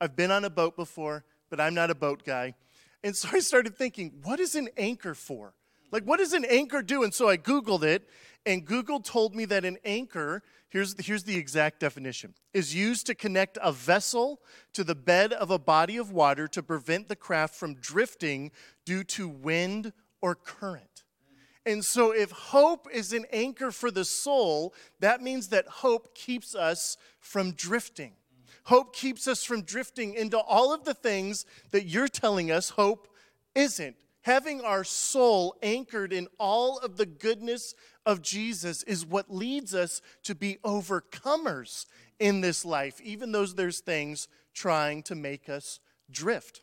I've 0.00 0.14
been 0.14 0.30
on 0.30 0.44
a 0.44 0.50
boat 0.50 0.76
before, 0.76 1.24
but 1.48 1.60
I'm 1.60 1.74
not 1.74 1.90
a 1.90 1.94
boat 1.94 2.24
guy. 2.24 2.54
And 3.02 3.14
so 3.16 3.28
I 3.32 3.40
started 3.40 3.76
thinking, 3.76 4.12
what 4.22 4.40
is 4.40 4.54
an 4.54 4.68
anchor 4.76 5.14
for? 5.14 5.54
Like, 5.92 6.04
what 6.04 6.18
does 6.18 6.32
an 6.32 6.44
anchor 6.44 6.82
do? 6.82 7.04
And 7.04 7.14
so 7.14 7.28
I 7.28 7.36
Googled 7.36 7.84
it, 7.84 8.08
and 8.46 8.64
Google 8.64 9.00
told 9.00 9.34
me 9.34 9.44
that 9.46 9.64
an 9.64 9.76
anchor, 9.84 10.42
here's, 10.68 10.94
here's 11.04 11.24
the 11.24 11.36
exact 11.36 11.80
definition, 11.80 12.34
is 12.54 12.74
used 12.74 13.06
to 13.06 13.14
connect 13.14 13.58
a 13.60 13.72
vessel 13.72 14.40
to 14.72 14.84
the 14.84 14.94
bed 14.94 15.32
of 15.32 15.50
a 15.50 15.58
body 15.58 15.96
of 15.96 16.12
water 16.12 16.46
to 16.48 16.62
prevent 16.62 17.08
the 17.08 17.16
craft 17.16 17.56
from 17.56 17.74
drifting 17.74 18.52
due 18.84 19.02
to 19.02 19.28
wind 19.28 19.92
or 20.22 20.36
current. 20.36 21.02
And 21.66 21.84
so, 21.84 22.12
if 22.12 22.30
hope 22.30 22.86
is 22.92 23.12
an 23.12 23.26
anchor 23.32 23.72
for 23.72 23.90
the 23.90 24.04
soul, 24.04 24.72
that 25.00 25.20
means 25.20 25.48
that 25.48 25.66
hope 25.66 26.14
keeps 26.14 26.54
us 26.54 26.96
from 27.18 27.50
drifting. 27.52 28.12
Hope 28.62 28.94
keeps 28.94 29.26
us 29.26 29.42
from 29.42 29.62
drifting 29.62 30.14
into 30.14 30.38
all 30.38 30.72
of 30.72 30.84
the 30.84 30.94
things 30.94 31.44
that 31.72 31.86
you're 31.86 32.06
telling 32.06 32.52
us 32.52 32.70
hope 32.70 33.08
isn't. 33.56 33.96
Having 34.26 34.62
our 34.62 34.82
soul 34.82 35.54
anchored 35.62 36.12
in 36.12 36.26
all 36.36 36.78
of 36.78 36.96
the 36.96 37.06
goodness 37.06 37.76
of 38.04 38.22
Jesus 38.22 38.82
is 38.82 39.06
what 39.06 39.32
leads 39.32 39.72
us 39.72 40.02
to 40.24 40.34
be 40.34 40.58
overcomers 40.64 41.86
in 42.18 42.40
this 42.40 42.64
life, 42.64 43.00
even 43.00 43.30
though 43.30 43.46
there's 43.46 43.78
things 43.78 44.26
trying 44.52 45.04
to 45.04 45.14
make 45.14 45.48
us 45.48 45.78
drift. 46.10 46.62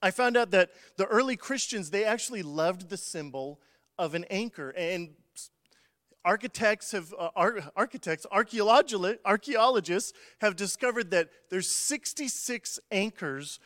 I 0.00 0.12
found 0.12 0.36
out 0.36 0.52
that 0.52 0.70
the 0.96 1.06
early 1.06 1.34
Christians, 1.36 1.90
they 1.90 2.04
actually 2.04 2.44
loved 2.44 2.88
the 2.88 2.96
symbol 2.96 3.58
of 3.98 4.14
an 4.14 4.24
anchor. 4.30 4.70
And 4.70 5.14
architects 6.24 6.92
have 6.92 7.12
uh, 7.18 7.30
ar- 7.34 7.72
architects 7.74 8.26
archaeologists 8.30 10.12
have 10.40 10.54
discovered 10.54 11.10
that 11.10 11.30
there's 11.50 11.68
66 11.68 12.78
anchors 12.92 13.58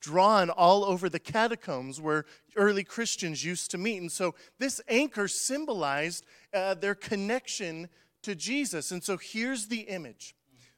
drawn 0.00 0.50
all 0.50 0.84
over 0.84 1.08
the 1.08 1.18
catacombs 1.18 2.00
where 2.00 2.24
early 2.56 2.84
Christians 2.84 3.44
used 3.44 3.70
to 3.70 3.78
meet. 3.78 4.00
And 4.00 4.12
so 4.12 4.34
this 4.58 4.80
anchor 4.88 5.28
symbolized 5.28 6.24
uh, 6.54 6.74
their 6.74 6.94
connection 6.94 7.88
to 8.22 8.34
Jesus. 8.34 8.90
And 8.90 9.02
so 9.02 9.16
here's 9.16 9.66
the 9.66 9.80
image 9.80 10.34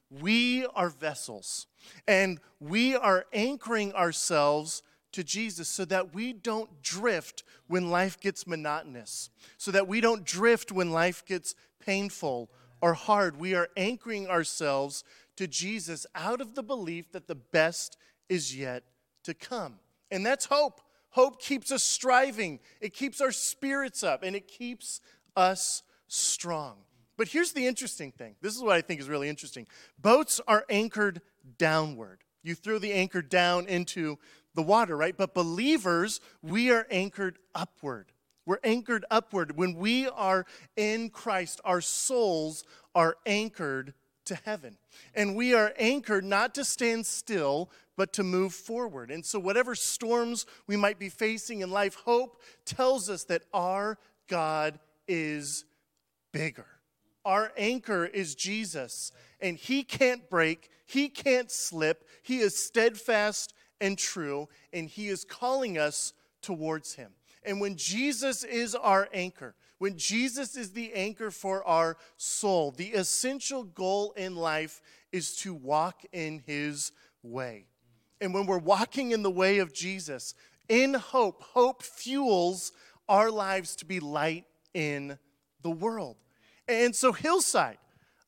we 0.09 0.65
are 0.73 0.89
vessels, 0.89 1.67
and 2.07 2.39
we 2.59 2.95
are 2.95 3.25
anchoring 3.31 3.93
ourselves 3.93 4.81
to 5.11 5.23
Jesus 5.23 5.67
so 5.69 5.85
that 5.85 6.13
we 6.13 6.33
don't 6.33 6.81
drift 6.81 7.43
when 7.67 7.91
life 7.91 8.19
gets 8.19 8.47
monotonous, 8.47 9.29
so 9.57 9.71
that 9.71 9.87
we 9.87 10.01
don't 10.01 10.25
drift 10.25 10.71
when 10.71 10.91
life 10.91 11.23
gets 11.25 11.53
painful 11.79 12.49
or 12.81 12.93
hard. 12.93 13.37
We 13.37 13.53
are 13.53 13.69
anchoring 13.77 14.27
ourselves 14.27 15.03
to 15.35 15.47
Jesus 15.47 16.05
out 16.15 16.41
of 16.41 16.55
the 16.55 16.63
belief 16.63 17.11
that 17.11 17.27
the 17.27 17.35
best 17.35 17.97
is 18.29 18.55
yet 18.55 18.83
to 19.29 19.33
come. 19.33 19.79
And 20.11 20.25
that's 20.25 20.45
hope. 20.45 20.81
Hope 21.11 21.41
keeps 21.41 21.71
us 21.71 21.83
striving, 21.83 22.59
it 22.81 22.93
keeps 22.93 23.19
our 23.19 23.31
spirits 23.31 24.03
up, 24.03 24.21
and 24.21 24.35
it 24.35 24.47
keeps 24.47 25.01
us 25.35 25.81
strong. 26.07 26.75
But 27.17 27.27
here's 27.27 27.51
the 27.51 27.65
interesting 27.65 28.11
thing 28.11 28.35
this 28.41 28.55
is 28.55 28.61
what 28.61 28.75
I 28.75 28.81
think 28.81 29.01
is 29.01 29.09
really 29.09 29.29
interesting 29.29 29.67
boats 29.99 30.39
are 30.47 30.65
anchored 30.69 31.21
downward. 31.57 32.19
You 32.43 32.55
throw 32.55 32.79
the 32.79 32.93
anchor 32.93 33.21
down 33.21 33.67
into 33.67 34.17
the 34.55 34.61
water, 34.61 34.95
right? 34.95 35.17
But 35.17 35.33
believers, 35.33 36.21
we 36.41 36.71
are 36.71 36.87
anchored 36.89 37.37
upward. 37.53 38.11
We're 38.45 38.59
anchored 38.63 39.05
upward. 39.11 39.57
When 39.57 39.75
we 39.75 40.07
are 40.07 40.45
in 40.75 41.09
Christ, 41.09 41.59
our 41.65 41.81
souls 41.81 42.63
are 42.95 43.17
anchored 43.25 43.93
to 44.29 44.35
heaven. 44.45 44.77
And 45.13 45.35
we 45.35 45.53
are 45.53 45.73
anchored 45.77 46.23
not 46.23 46.55
to 46.55 46.63
stand 46.63 47.05
still, 47.05 47.69
but 47.97 48.13
to 48.13 48.23
move 48.23 48.53
forward. 48.53 49.11
And 49.11 49.25
so, 49.25 49.39
whatever 49.39 49.75
storms 49.75 50.45
we 50.67 50.77
might 50.77 50.97
be 50.97 51.09
facing 51.09 51.61
in 51.61 51.69
life, 51.69 51.95
hope 51.95 52.41
tells 52.63 53.09
us 53.09 53.25
that 53.25 53.43
our 53.53 53.97
God 54.27 54.79
is 55.07 55.65
bigger. 56.31 56.67
Our 57.25 57.51
anchor 57.57 58.05
is 58.05 58.35
Jesus, 58.35 59.11
and 59.41 59.57
He 59.57 59.83
can't 59.83 60.29
break, 60.29 60.69
He 60.85 61.09
can't 61.09 61.51
slip. 61.51 62.07
He 62.23 62.39
is 62.39 62.55
steadfast 62.55 63.53
and 63.81 63.97
true, 63.97 64.47
and 64.71 64.87
He 64.87 65.09
is 65.09 65.25
calling 65.25 65.77
us 65.77 66.13
towards 66.41 66.93
Him. 66.93 67.11
And 67.43 67.59
when 67.59 67.75
Jesus 67.75 68.43
is 68.43 68.75
our 68.75 69.09
anchor, 69.13 69.55
when 69.79 69.97
Jesus 69.97 70.55
is 70.55 70.71
the 70.71 70.93
anchor 70.93 71.31
for 71.31 71.65
our 71.65 71.97
soul, 72.17 72.71
the 72.71 72.89
essential 72.89 73.63
goal 73.63 74.11
in 74.11 74.35
life 74.35 74.81
is 75.11 75.35
to 75.37 75.53
walk 75.53 76.03
in 76.11 76.43
His 76.45 76.91
way. 77.23 77.65
And 78.21 78.33
when 78.33 78.45
we're 78.45 78.57
walking 78.57 79.11
in 79.11 79.23
the 79.23 79.31
way 79.31 79.59
of 79.59 79.73
Jesus, 79.73 80.35
in 80.67 80.93
hope, 80.93 81.41
hope 81.41 81.81
fuels 81.81 82.71
our 83.07 83.31
lives 83.31 83.75
to 83.77 83.85
be 83.85 83.99
light 83.99 84.45
in 84.73 85.17
the 85.63 85.71
world. 85.71 86.17
And 86.67 86.95
so, 86.95 87.11
Hillside, 87.11 87.77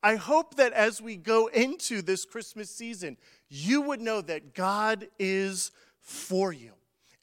I 0.01 0.15
hope 0.15 0.55
that 0.55 0.73
as 0.73 1.01
we 1.01 1.15
go 1.17 1.47
into 1.47 2.01
this 2.01 2.25
Christmas 2.25 2.71
season, 2.71 3.17
you 3.49 3.81
would 3.81 4.01
know 4.01 4.21
that 4.21 4.55
God 4.55 5.07
is 5.19 5.71
for 5.99 6.51
you. 6.51 6.71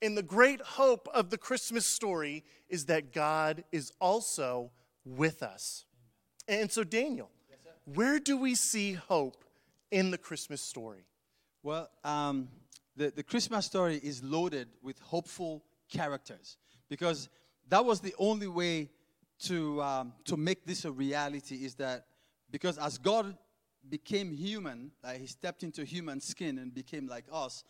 And 0.01 0.17
the 0.17 0.23
great 0.23 0.61
hope 0.61 1.09
of 1.13 1.31
the 1.31 1.39
Christmas 1.39 1.85
story 1.85 2.45
is 2.69 2.87
that 2.87 3.13
God 3.13 3.65
is 3.73 3.93
also 4.01 4.71
with 5.05 5.43
us. 5.43 5.85
And 6.47 6.71
so, 6.71 6.85
Daniel, 6.85 7.31
where 7.85 8.19
do 8.19 8.37
we 8.37 8.55
see 8.55 8.93
hope 8.93 9.45
in 9.91 10.11
the 10.11 10.19
Christmas 10.19 10.63
story? 10.63 11.05
Well, 11.63 11.91
um, 12.05 12.49
the, 12.97 13.11
the 13.11 13.23
Christmas 13.23 13.67
story 13.67 14.01
is 14.03 14.23
loaded 14.23 14.69
with 14.83 14.99
hopeful 15.01 15.65
characters 15.91 16.57
because 16.89 17.29
that 17.69 17.85
was 17.85 18.01
the 18.01 18.15
only 18.19 18.49
way 18.49 18.91
to, 19.41 19.83
um, 19.83 20.13
to 20.25 20.37
make 20.37 20.65
this 20.65 20.85
a 20.85 20.93
reality 20.93 21.65
is 21.65 21.75
that 21.77 22.07
because 22.51 22.79
as 22.79 22.99
God 22.99 23.37
became 23.89 24.33
human, 24.33 24.91
like 25.03 25.21
he 25.21 25.27
stepped 25.27 25.63
into 25.63 25.85
human 25.85 26.21
skin 26.21 26.59
and 26.59 26.75
became 26.75 27.07
like 27.07 27.25
us, 27.33 27.65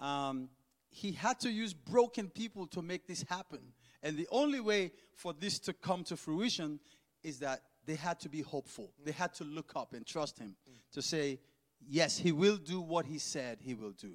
um, 0.00 0.48
he 0.96 1.12
had 1.12 1.38
to 1.38 1.50
use 1.50 1.74
broken 1.74 2.30
people 2.30 2.66
to 2.68 2.80
make 2.80 3.06
this 3.06 3.22
happen. 3.28 3.60
And 4.02 4.16
the 4.16 4.26
only 4.30 4.60
way 4.60 4.92
for 5.14 5.34
this 5.34 5.58
to 5.60 5.74
come 5.74 6.04
to 6.04 6.16
fruition 6.16 6.80
is 7.22 7.38
that 7.40 7.60
they 7.84 7.96
had 7.96 8.18
to 8.20 8.30
be 8.30 8.40
hopeful. 8.40 8.90
They 9.04 9.12
had 9.12 9.34
to 9.34 9.44
look 9.44 9.72
up 9.76 9.92
and 9.92 10.06
trust 10.06 10.38
him 10.38 10.56
to 10.92 11.02
say, 11.02 11.38
yes, 11.86 12.16
he 12.16 12.32
will 12.32 12.56
do 12.56 12.80
what 12.80 13.04
he 13.04 13.18
said 13.18 13.58
he 13.60 13.74
will 13.74 13.90
do. 13.90 14.12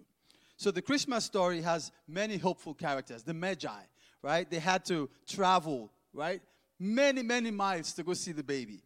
So 0.57 0.71
the 0.71 0.81
Christmas 0.81 1.23
story 1.23 1.61
has 1.61 1.91
many 2.07 2.37
hopeful 2.37 2.73
characters. 2.73 3.21
The 3.21 3.35
Magi, 3.35 3.69
right? 4.23 4.49
They 4.49 4.59
had 4.59 4.83
to 4.85 5.07
travel, 5.27 5.91
right? 6.13 6.41
Many, 6.79 7.21
many 7.21 7.51
miles 7.51 7.93
to 7.93 8.03
go 8.03 8.15
see 8.15 8.31
the 8.31 8.43
baby. 8.43 8.81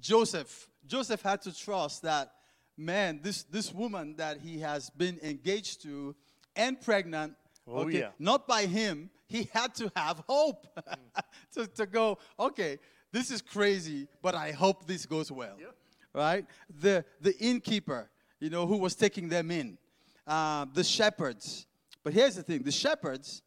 Joseph, 0.00 0.68
Joseph 0.84 1.22
had 1.22 1.42
to 1.42 1.56
trust 1.56 2.02
that, 2.02 2.32
man, 2.76 3.20
this, 3.22 3.44
this 3.44 3.72
woman 3.72 4.16
that 4.16 4.40
he 4.40 4.58
has 4.60 4.90
been 4.90 5.20
engaged 5.22 5.82
to 5.82 6.16
and 6.56 6.80
pregnant, 6.80 7.34
Oh, 7.68 7.80
okay, 7.80 7.98
yeah. 7.98 8.10
not 8.18 8.46
by 8.46 8.66
him, 8.66 9.10
he 9.26 9.48
had 9.52 9.74
to 9.76 9.90
have 9.96 10.22
hope 10.28 10.66
to, 11.54 11.66
to 11.66 11.86
go, 11.86 12.18
okay, 12.38 12.78
this 13.12 13.30
is 13.30 13.42
crazy, 13.42 14.06
but 14.22 14.34
I 14.34 14.52
hope 14.52 14.86
this 14.86 15.04
goes 15.04 15.32
well. 15.32 15.56
Yeah. 15.58 15.66
Right? 16.14 16.46
The, 16.80 17.04
the 17.20 17.36
innkeeper, 17.38 18.08
you 18.40 18.50
know, 18.50 18.66
who 18.66 18.76
was 18.76 18.94
taking 18.94 19.28
them 19.28 19.50
in, 19.50 19.78
uh, 20.26 20.66
the 20.72 20.84
shepherds. 20.84 21.66
But 22.04 22.12
here's 22.12 22.36
the 22.36 22.42
thing 22.42 22.62
the 22.62 22.70
shepherds, 22.72 23.42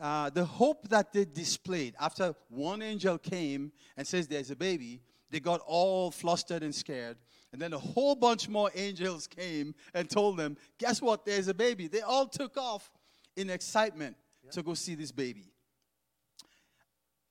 uh, 0.00 0.30
the 0.30 0.44
hope 0.44 0.88
that 0.88 1.12
they 1.12 1.26
displayed 1.26 1.94
after 2.00 2.34
one 2.48 2.80
angel 2.80 3.18
came 3.18 3.72
and 3.96 4.06
says 4.06 4.26
there's 4.26 4.50
a 4.50 4.56
baby, 4.56 5.02
they 5.30 5.40
got 5.40 5.60
all 5.66 6.10
flustered 6.10 6.62
and 6.62 6.74
scared. 6.74 7.18
And 7.52 7.60
then 7.60 7.72
a 7.72 7.78
whole 7.78 8.14
bunch 8.14 8.48
more 8.48 8.70
angels 8.74 9.26
came 9.26 9.74
and 9.92 10.08
told 10.08 10.36
them, 10.36 10.56
guess 10.78 11.02
what? 11.02 11.24
There's 11.24 11.48
a 11.48 11.54
baby. 11.54 11.88
They 11.88 12.00
all 12.00 12.26
took 12.26 12.56
off 12.56 12.90
in 13.36 13.50
excitement 13.50 14.16
to 14.52 14.62
go 14.62 14.74
see 14.74 14.94
this 14.94 15.12
baby. 15.12 15.52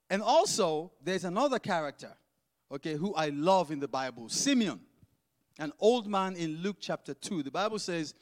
And 0.09 0.21
also, 0.21 0.91
there's 1.03 1.23
another 1.23 1.59
character, 1.59 2.15
okay, 2.71 2.95
who 2.95 3.13
I 3.13 3.29
love 3.29 3.71
in 3.71 3.79
the 3.79 3.87
Bible 3.87 4.27
Simeon, 4.27 4.79
an 5.59 5.71
old 5.79 6.07
man 6.07 6.35
in 6.35 6.57
Luke 6.57 6.77
chapter 6.79 7.13
2. 7.13 7.43
The 7.43 7.51
Bible 7.51 7.79
says, 7.79 8.13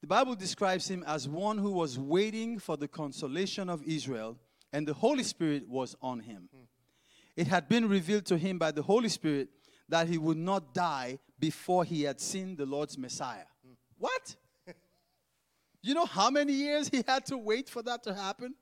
the 0.00 0.06
Bible 0.06 0.34
describes 0.34 0.86
him 0.86 1.02
as 1.06 1.26
one 1.28 1.56
who 1.56 1.70
was 1.70 1.98
waiting 1.98 2.58
for 2.58 2.76
the 2.76 2.86
consolation 2.86 3.70
of 3.70 3.82
Israel, 3.84 4.36
and 4.72 4.86
the 4.86 4.92
Holy 4.92 5.22
Spirit 5.22 5.66
was 5.66 5.96
on 6.02 6.20
him. 6.20 6.48
Hmm. 6.54 6.64
It 7.36 7.46
had 7.46 7.68
been 7.68 7.88
revealed 7.88 8.26
to 8.26 8.36
him 8.36 8.58
by 8.58 8.70
the 8.70 8.82
Holy 8.82 9.08
Spirit 9.08 9.48
that 9.88 10.08
he 10.08 10.18
would 10.18 10.36
not 10.36 10.74
die 10.74 11.18
before 11.38 11.84
he 11.84 12.02
had 12.02 12.20
seen 12.20 12.56
the 12.56 12.66
Lord's 12.66 12.96
Messiah. 12.96 13.46
What? 13.98 14.36
You 15.82 15.92
know 15.94 16.06
how 16.06 16.30
many 16.30 16.52
years 16.52 16.88
he 16.88 17.04
had 17.06 17.26
to 17.26 17.36
wait 17.36 17.68
for 17.68 17.82
that 17.82 18.02
to 18.04 18.14
happen? 18.14 18.54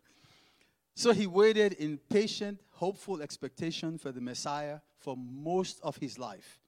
So 0.94 1.12
he 1.12 1.26
waited 1.26 1.74
in 1.74 1.98
patient, 2.10 2.60
hopeful 2.70 3.22
expectation 3.22 3.96
for 3.96 4.12
the 4.12 4.20
Messiah 4.20 4.80
for 4.98 5.16
most 5.16 5.80
of 5.82 5.96
his 5.96 6.18
life. 6.18 6.60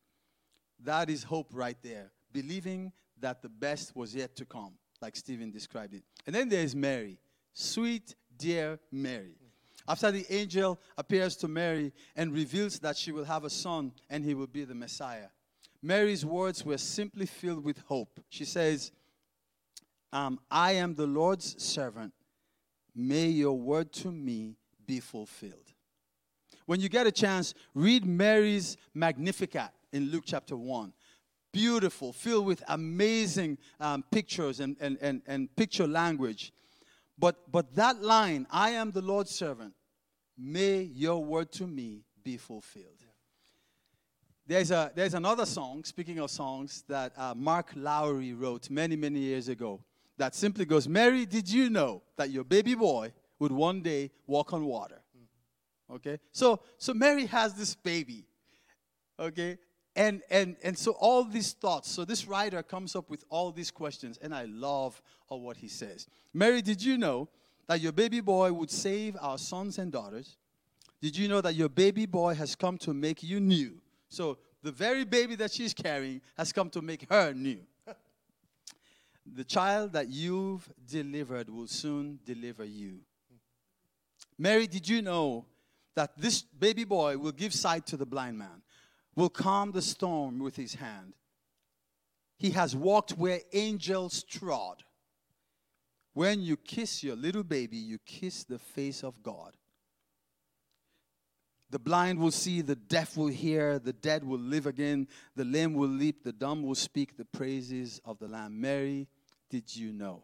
That 0.83 1.11
is 1.11 1.25
hope 1.25 1.51
right 1.53 1.77
there, 1.83 2.13
believing 2.33 2.93
that 3.21 3.43
the 3.43 3.49
best 3.49 3.95
was 3.97 4.15
yet 4.15 4.37
to 4.37 4.45
come, 4.45 4.75
like 5.03 5.17
Stephen 5.17 5.51
described 5.51 5.95
it. 5.95 6.05
And 6.27 6.35
then 6.35 6.49
there's 6.49 6.75
Mary, 6.75 7.19
sweet, 7.53 8.15
dear 8.37 8.79
Mary. 8.91 9.37
After 9.87 10.11
the 10.11 10.25
angel 10.33 10.81
appears 10.97 11.37
to 11.37 11.49
Mary 11.49 11.93
and 12.17 12.33
reveals 12.33 12.79
that 12.81 12.97
she 12.97 13.13
will 13.13 13.25
have 13.25 13.45
a 13.45 13.51
son 13.51 13.93
and 14.09 14.25
he 14.25 14.35
will 14.35 14.47
be 14.47 14.65
the 14.65 14.75
Messiah, 14.75 15.29
Mary's 15.83 16.25
words 16.25 16.65
were 16.65 16.79
simply 16.79 17.27
filled 17.27 17.63
with 17.63 17.79
hope. 17.87 18.19
She 18.31 18.47
says, 18.47 18.93
um, 20.13 20.41
I 20.51 20.73
am 20.73 20.95
the 20.95 21.07
Lord's 21.07 21.63
servant. 21.63 22.15
May 22.95 23.27
your 23.27 23.59
word 23.59 23.93
to 23.95 24.11
me 24.11 24.57
be 24.87 25.01
fulfilled. 25.01 25.73
When 26.67 26.81
you 26.81 26.89
get 26.89 27.07
a 27.07 27.13
chance, 27.13 27.53
read 27.75 28.07
Mary's 28.07 28.79
Magnificat 28.95 29.71
in 29.93 30.11
Luke 30.11 30.25
chapter 30.25 30.57
1. 30.57 30.93
Beautiful, 31.53 32.13
filled 32.13 32.47
with 32.47 32.63
amazing 32.69 33.59
um, 33.79 34.05
pictures 34.11 34.61
and, 34.61 34.77
and, 34.81 34.97
and, 35.01 35.23
and 35.27 35.55
picture 35.55 35.87
language. 35.87 36.53
But, 37.19 37.51
but 37.51 37.75
that 37.77 38.03
line, 38.03 38.47
I 38.51 38.71
am 38.71 38.91
the 38.91 39.03
Lord's 39.03 39.31
servant, 39.31 39.75
may 40.37 40.83
your 40.83 41.25
word 41.25 41.53
to 41.53 41.67
me 41.67 42.03
be 42.23 42.37
fulfilled. 42.37 43.05
There's, 44.47 44.71
a, 44.71 44.93
there's 44.95 45.15
another 45.15 45.47
song, 45.47 45.85
speaking 45.85 46.19
of 46.19 46.31
songs, 46.31 46.85
that 46.89 47.13
uh, 47.17 47.35
Mark 47.35 47.73
Lowry 47.75 48.35
wrote 48.35 48.69
many, 48.69 48.95
many 48.95 49.21
years 49.21 49.49
ago 49.49 49.83
that 50.19 50.35
simply 50.35 50.65
goes, 50.65 50.87
Mary, 50.87 51.25
did 51.25 51.51
you 51.51 51.71
know 51.71 52.03
that 52.17 52.31
your 52.31 52.45
baby 52.45 52.75
boy 52.75 53.13
would 53.39 53.53
one 53.53 53.81
day 53.81 54.11
walk 54.27 54.53
on 54.53 54.65
water? 54.65 55.01
Okay? 55.93 56.19
So, 56.33 56.61
so 56.79 56.95
Mary 56.95 57.27
has 57.27 57.55
this 57.55 57.75
baby. 57.75 58.27
Okay? 59.19 59.59
And, 59.97 60.23
and, 60.29 60.57
and 60.63 60.77
so 60.77 60.93
all 60.93 61.25
these 61.25 61.53
thoughts, 61.53 61.91
so 61.91 62.05
this 62.05 62.27
writer 62.27 62.63
comes 62.63 62.97
up 62.97 63.09
with 63.09 63.25
all 63.29 63.53
these 63.53 63.71
questions, 63.71 64.19
and 64.21 64.35
I 64.35 64.45
love 64.47 65.01
what 65.29 65.57
he 65.57 65.69
says. 65.69 66.07
Mary, 66.33 66.63
did 66.63 66.83
you 66.83 66.99
know 66.99 67.29
that 67.67 67.81
your 67.81 67.93
baby 67.93 68.21
boy 68.21 68.53
would 68.53 68.71
save 68.71 69.17
our 69.21 69.39
sons 69.39 69.79
and 69.79 69.91
daughters? 69.91 70.37
Did 71.01 71.17
you 71.17 71.29
know 71.29 71.41
that 71.41 71.55
your 71.55 71.69
baby 71.69 72.07
boy 72.07 72.35
has 72.35 72.55
come 72.55 72.79
to 72.79 72.95
make 72.95 73.23
you 73.23 73.41
new? 73.41 73.81
So 74.09 74.39
the 74.63 74.73
very 74.73 75.05
baby 75.05 75.35
that 75.37 75.53
she's 75.53 75.75
carrying 75.75 76.21
has 76.37 76.53
come 76.53 76.71
to 76.71 76.83
make 76.83 77.09
her 77.11 77.33
new. 77.33 77.61
the 79.27 79.45
child 79.45 79.93
that 79.93 80.09
you've 80.09 80.69
delivered 80.89 81.49
will 81.51 81.67
soon 81.67 82.19
deliver 82.25 82.65
you. 82.65 83.01
Mary, 84.39 84.67
did 84.67 84.89
you 84.89 85.03
know 85.03 85.45
that 85.95 86.17
this 86.17 86.43
baby 86.43 86.85
boy 86.85 87.17
will 87.17 87.33
give 87.33 87.55
sight 87.55 87.87
to 87.87 87.97
the 87.97 88.07
blind 88.07 88.37
man, 88.37 88.63
will 89.17 89.29
calm 89.29 89.73
the 89.73 89.83
storm 89.83 90.39
with 90.39 90.57
his 90.57 90.75
hand? 90.75 91.15
He 92.39 92.51
has 92.51 92.75
walked 92.75 93.13
where 93.13 93.41
angels 93.53 94.23
trod. 94.23 94.83
When 96.13 96.41
you 96.41 96.57
kiss 96.57 97.03
your 97.03 97.17
little 97.17 97.43
baby, 97.43 97.77
you 97.77 97.99
kiss 98.05 98.45
the 98.45 98.59
face 98.59 99.03
of 99.03 99.23
God. 99.23 99.57
The 101.71 101.79
blind 101.79 102.21
will 102.21 102.31
see, 102.31 102.61
the 102.61 102.77
deaf 102.77 103.17
will 103.17 103.29
hear, 103.29 103.81
the 103.81 103.93
dead 103.93 104.23
will 104.23 104.39
live 104.39 104.67
again, 104.67 105.09
the 105.35 105.45
lame 105.45 105.75
will 105.75 105.89
leap, 105.89 106.23
the 106.23 106.33
dumb 106.33 106.63
will 106.63 106.77
speak 106.77 107.17
the 107.17 107.25
praises 107.25 108.01
of 108.05 108.19
the 108.21 108.29
Lamb. 108.29 108.61
Mary, 108.61 109.09
did 109.51 109.75
you 109.75 109.93
know? 109.93 110.23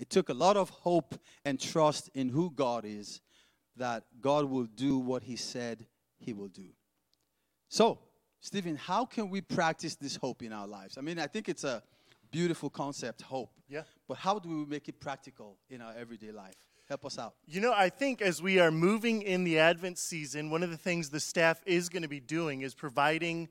It 0.00 0.10
took 0.10 0.28
a 0.28 0.34
lot 0.34 0.56
of 0.56 0.70
hope 0.70 1.14
and 1.44 1.60
trust 1.60 2.10
in 2.14 2.28
who 2.28 2.50
God 2.50 2.84
is 2.84 3.20
that 3.76 4.04
God 4.20 4.46
will 4.46 4.64
do 4.64 4.98
what 4.98 5.22
He 5.22 5.36
said 5.36 5.86
He 6.18 6.32
will 6.32 6.48
do. 6.48 6.70
So, 7.68 7.98
Stephen, 8.40 8.76
how 8.76 9.04
can 9.04 9.30
we 9.30 9.40
practice 9.40 9.96
this 9.96 10.16
hope 10.16 10.42
in 10.42 10.52
our 10.52 10.66
lives? 10.66 10.96
I 10.96 11.00
mean, 11.00 11.18
I 11.18 11.26
think 11.26 11.48
it's 11.48 11.64
a 11.64 11.82
beautiful 12.30 12.70
concept, 12.70 13.22
hope. 13.22 13.50
Yeah. 13.68 13.82
But 14.06 14.18
how 14.18 14.38
do 14.38 14.48
we 14.48 14.66
make 14.66 14.88
it 14.88 15.00
practical 15.00 15.56
in 15.70 15.80
our 15.80 15.92
everyday 15.98 16.30
life? 16.30 16.54
Help 16.88 17.04
us 17.04 17.18
out. 17.18 17.34
You 17.46 17.60
know, 17.60 17.74
I 17.74 17.90
think 17.90 18.22
as 18.22 18.40
we 18.40 18.58
are 18.60 18.70
moving 18.70 19.22
in 19.22 19.44
the 19.44 19.58
Advent 19.58 19.98
season, 19.98 20.50
one 20.50 20.62
of 20.62 20.70
the 20.70 20.76
things 20.76 21.10
the 21.10 21.20
staff 21.20 21.60
is 21.66 21.88
going 21.88 22.02
to 22.02 22.08
be 22.08 22.20
doing 22.20 22.62
is 22.62 22.74
providing 22.74 23.48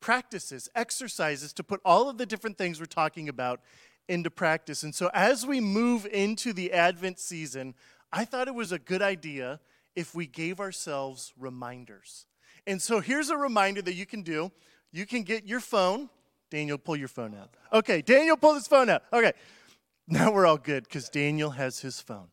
practices, 0.00 0.68
exercises 0.74 1.52
to 1.54 1.64
put 1.64 1.80
all 1.84 2.08
of 2.08 2.16
the 2.16 2.24
different 2.24 2.56
things 2.56 2.80
we're 2.80 2.86
talking 2.86 3.28
about 3.28 3.60
into 4.08 4.30
practice. 4.30 4.82
And 4.84 4.94
so 4.94 5.10
as 5.12 5.44
we 5.44 5.60
move 5.60 6.06
into 6.06 6.54
the 6.54 6.72
Advent 6.72 7.18
season, 7.18 7.74
I 8.10 8.24
thought 8.24 8.48
it 8.48 8.54
was 8.54 8.72
a 8.72 8.78
good 8.78 9.02
idea 9.02 9.60
if 9.94 10.14
we 10.14 10.26
gave 10.26 10.60
ourselves 10.60 11.34
reminders. 11.36 12.24
And 12.68 12.82
so 12.82 13.00
here's 13.00 13.30
a 13.30 13.36
reminder 13.36 13.80
that 13.80 13.94
you 13.94 14.04
can 14.04 14.22
do. 14.22 14.52
You 14.92 15.06
can 15.06 15.22
get 15.22 15.46
your 15.46 15.58
phone. 15.58 16.10
Daniel, 16.50 16.76
pull 16.76 16.96
your 16.96 17.08
phone 17.08 17.34
out. 17.34 17.48
Okay, 17.72 18.02
Daniel, 18.02 18.36
pull 18.36 18.54
his 18.54 18.66
phone 18.66 18.90
out. 18.90 19.02
Okay, 19.10 19.32
now 20.06 20.30
we're 20.30 20.44
all 20.44 20.58
good 20.58 20.84
because 20.84 21.08
Daniel 21.08 21.50
has 21.50 21.80
his 21.80 21.98
phone. 21.98 22.28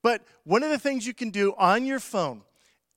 But 0.00 0.22
one 0.44 0.62
of 0.62 0.70
the 0.70 0.78
things 0.78 1.04
you 1.04 1.14
can 1.14 1.30
do 1.30 1.52
on 1.58 1.84
your 1.84 1.98
phone 1.98 2.42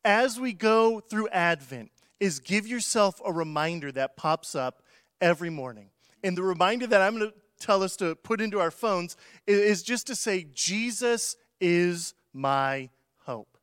as 0.03 0.39
we 0.39 0.53
go 0.53 0.99
through 0.99 1.27
Advent 1.29 1.91
is 2.19 2.39
give 2.39 2.67
yourself 2.67 3.19
a 3.25 3.33
reminder 3.33 3.91
that 3.91 4.15
pops 4.15 4.53
up 4.53 4.83
every 5.19 5.49
morning. 5.49 5.89
And 6.23 6.38
the 6.38 6.43
reminder 6.43 6.86
that 6.86 7.01
I'm 7.01 7.17
going 7.17 7.31
to 7.31 7.36
tell 7.59 7.81
us 7.81 7.95
to 7.97 8.15
put 8.15 8.41
into 8.41 8.59
our 8.59 8.71
phones 8.71 9.17
is 9.47 9.81
just 9.81 10.05
to 10.07 10.15
say, 10.15 10.45
Jesus 10.53 11.36
is 11.59 12.13
my 12.31 12.89
hope. 13.23 13.57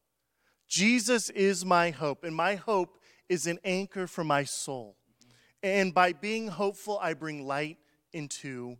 Jesus 0.68 1.30
is 1.30 1.64
my 1.64 1.90
hope, 1.90 2.24
and 2.24 2.34
my 2.34 2.56
hope 2.56 2.98
is 3.28 3.46
an 3.46 3.58
anchor 3.64 4.06
for 4.06 4.24
my 4.24 4.44
soul. 4.44 4.96
And 5.62 5.94
by 5.94 6.12
being 6.12 6.48
hopeful, 6.48 6.98
I 7.00 7.14
bring 7.14 7.46
light 7.46 7.78
into 8.12 8.76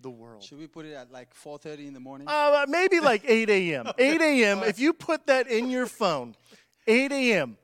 the 0.00 0.10
world. 0.10 0.42
Should 0.42 0.58
we 0.58 0.66
put 0.66 0.84
it 0.86 0.92
at 0.92 1.10
like 1.10 1.34
4:30 1.34 1.86
in 1.88 1.94
the 1.94 2.00
morning? 2.00 2.28
Uh, 2.28 2.66
maybe 2.68 3.00
like 3.00 3.22
8 3.28 3.48
a.m. 3.48 3.86
8 3.98 4.20
a.m. 4.20 4.62
If 4.62 4.78
you 4.78 4.92
put 4.92 5.26
that 5.26 5.48
in 5.48 5.70
your 5.70 5.86
phone, 5.86 6.36
8 6.86 7.10
a.m. 7.12 7.56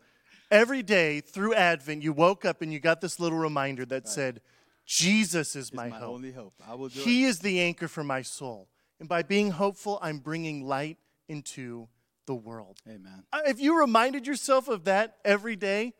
every 0.51 0.83
day 0.83 1.21
through 1.21 1.55
Advent, 1.55 2.03
you 2.03 2.13
woke 2.15 2.45
up 2.47 2.63
and 2.63 2.73
you 2.73 2.81
got 2.81 3.01
this 3.03 3.21
little 3.21 3.39
reminder 3.39 3.85
that 3.87 4.09
said, 4.09 4.41
Jesus 4.87 5.55
is 5.55 5.73
my, 5.73 5.89
my 5.91 5.99
hope. 5.99 6.09
only 6.15 6.33
hope. 6.33 6.55
I 6.67 6.75
will 6.75 6.89
do 6.89 7.01
He 7.01 7.25
it. 7.25 7.29
is 7.29 7.39
the 7.41 7.61
anchor 7.61 7.87
for 7.89 8.03
my 8.03 8.23
soul. 8.23 8.69
And 8.99 9.09
by 9.09 9.23
being 9.23 9.51
hopeful, 9.51 9.99
I'm 10.01 10.19
bringing 10.19 10.65
light 10.65 10.97
into 11.29 11.89
the 12.27 12.35
world. 12.35 12.79
Amen. 12.89 13.25
Uh, 13.33 13.41
If 13.47 13.61
you 13.61 13.79
reminded 13.79 14.27
yourself 14.27 14.69
of 14.69 14.85
that 14.85 15.17
every 15.25 15.57
day, 15.57 15.93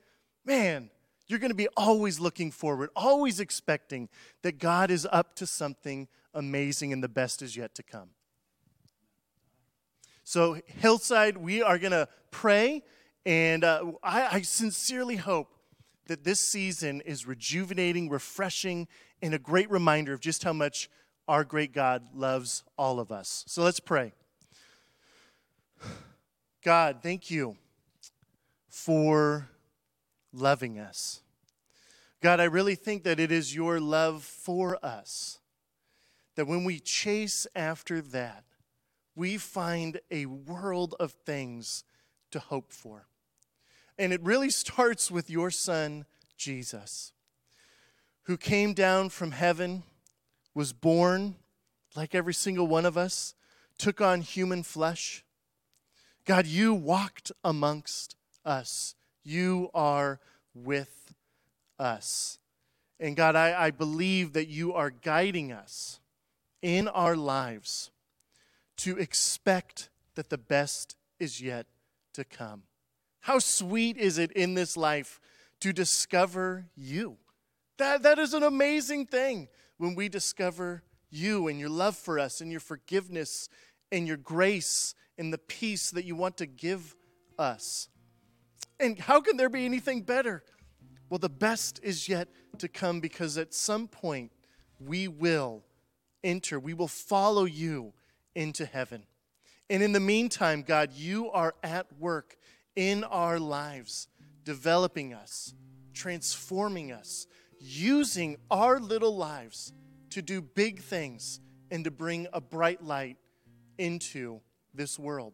man, 0.45 0.91
you're 1.27 1.39
going 1.39 1.51
to 1.51 1.57
be 1.57 1.69
always 1.77 2.21
looking 2.21 2.51
forward, 2.51 2.91
always 2.95 3.41
expecting 3.41 4.09
that 4.43 4.59
God 4.59 4.91
is 4.91 5.07
up 5.11 5.35
to 5.37 5.47
something 5.47 6.09
amazing 6.35 6.93
and 6.93 7.03
the 7.03 7.09
best 7.09 7.43
is 7.43 7.57
yet 7.57 7.75
to 7.77 7.83
come. 7.83 8.11
So, 10.25 10.59
Hillside, 10.67 11.37
we 11.37 11.63
are 11.63 11.79
going 11.79 11.93
to 11.93 12.09
pray, 12.31 12.83
and 13.27 13.65
uh, 13.65 13.93
I, 14.03 14.37
I 14.37 14.43
sincerely 14.43 15.17
hope 15.17 15.49
that 16.07 16.25
this 16.25 16.41
season 16.41 17.01
is 17.01 17.27
rejuvenating, 17.27 18.09
refreshing, 18.09 18.87
and 19.21 19.35
a 19.35 19.39
great 19.39 19.71
reminder 19.71 20.13
of 20.13 20.21
just 20.21 20.45
how 20.45 20.53
much 20.53 20.89
our 21.29 21.45
great 21.45 21.73
God 21.73 22.03
loves 22.15 22.63
all 22.79 23.01
of 23.01 23.11
us. 23.11 23.45
So, 23.49 23.63
let's 23.63 23.81
pray. 23.81 24.13
God, 26.65 27.01
thank 27.03 27.31
you 27.31 27.57
for 28.69 29.49
loving 30.33 30.79
us. 30.79 31.21
God, 32.21 32.41
I 32.41 32.45
really 32.45 32.75
think 32.75 33.05
that 33.05 33.21
it 33.21 33.33
is 33.33 33.55
your 33.55 33.81
love 33.81 34.23
for 34.23 34.79
us 34.85 35.41
that 36.35 36.47
when 36.47 36.65
we 36.65 36.81
chase 36.81 37.47
after 37.55 38.01
that, 38.01 38.45
we 39.15 39.37
find 39.37 40.01
a 40.11 40.27
world 40.27 40.95
of 40.99 41.13
things 41.13 41.85
to 42.31 42.39
hope 42.39 42.73
for. 42.73 43.07
And 43.99 44.13
it 44.13 44.23
really 44.23 44.51
starts 44.51 45.11
with 45.11 45.29
your 45.29 45.51
son, 45.51 46.07
Jesus, 46.37 47.13
who 48.23 48.37
came 48.37 48.73
down 48.73 49.11
from 49.11 49.33
heaven, 49.33 49.83
was 50.55 50.73
born 50.73 51.37
like 51.95 52.15
every 52.15 52.35
single 52.35 52.67
one 52.67 52.87
of 52.87 52.97
us, 52.97 53.35
took 53.77 54.01
on 54.01 54.23
human 54.23 54.63
flesh. 54.63 55.25
God, 56.25 56.47
you 56.47 56.73
walked 56.73 57.33
amongst 57.45 58.17
us. 58.45 58.95
You 59.25 59.71
are 59.75 60.21
with 60.55 61.15
us. 61.79 62.39
And 63.01 63.17
God, 63.17 63.37
I, 63.37 63.67
I 63.67 63.71
believe 63.71 64.33
that 64.35 64.49
you 64.49 64.73
are 64.75 64.91
guiding 64.91 65.53
us 65.53 66.01
in 66.61 66.89
our 66.89 67.17
lives 67.17 67.91
to 68.79 68.97
expect 68.97 69.91
that 70.15 70.31
the 70.31 70.39
best 70.39 70.97
is 71.19 71.41
yet 71.41 71.67
to 72.15 72.25
come. 72.25 72.63
How 73.21 73.39
sweet 73.39 73.97
is 73.97 74.19
it 74.19 74.33
in 74.33 74.55
this 74.55 74.77
life 74.77 75.21
to 75.61 75.73
discover 75.73 76.67
you? 76.77 77.17
That, 77.79 78.03
that 78.03 78.19
is 78.19 78.35
an 78.35 78.43
amazing 78.43 79.07
thing 79.07 79.49
when 79.79 79.95
we 79.95 80.09
discover 80.09 80.83
you 81.11 81.49
and 81.49 81.59
your 81.59 81.69
love 81.69 81.97
for 81.97 82.19
us 82.19 82.41
and 82.41 82.51
your 82.51 82.61
forgiveness 82.61 83.49
and 83.91 84.07
your 84.07 84.17
grace 84.17 84.95
and 85.19 85.33
the 85.33 85.39
peace 85.39 85.91
that 85.91 86.05
you 86.05 86.17
want 86.17 86.37
to 86.39 86.47
give 86.47 86.97
us. 87.39 87.89
And 88.81 88.99
how 88.99 89.21
can 89.21 89.37
there 89.37 89.49
be 89.49 89.65
anything 89.65 90.03
better? 90.03 90.43
Well, 91.09 91.19
the 91.19 91.29
best 91.29 91.81
is 91.83 92.09
yet 92.09 92.29
to 92.59 92.69
come 92.69 93.01
because 93.01 93.39
at 93.39 93.55
some 93.55 93.87
point 93.89 94.33
we 94.81 95.09
will 95.09 95.63
enter, 96.25 96.59
we 96.59 96.75
will 96.75 96.89
follow 96.89 97.45
you 97.45 97.93
into 98.35 98.65
heaven. 98.65 99.05
And 99.69 99.83
in 99.83 99.93
the 99.93 100.01
meantime, 100.01 100.63
God, 100.63 100.93
you 100.93 101.31
are 101.31 101.55
at 101.63 101.87
work 101.99 102.37
in 102.77 103.05
our 103.05 103.39
lives, 103.39 104.09
developing 104.45 105.15
us, 105.15 105.55
transforming 105.95 106.93
us, 106.93 107.27
using 107.61 108.37
our 108.51 108.81
little 108.81 109.17
lives 109.17 109.73
to 110.11 110.23
do 110.23 110.43
big 110.43 110.81
things 110.81 111.41
and 111.71 111.85
to 111.85 111.91
bring 111.91 112.27
a 112.33 112.41
bright 112.41 112.83
light 112.83 113.17
into 113.79 114.41
this 114.75 114.99
world. 114.99 115.33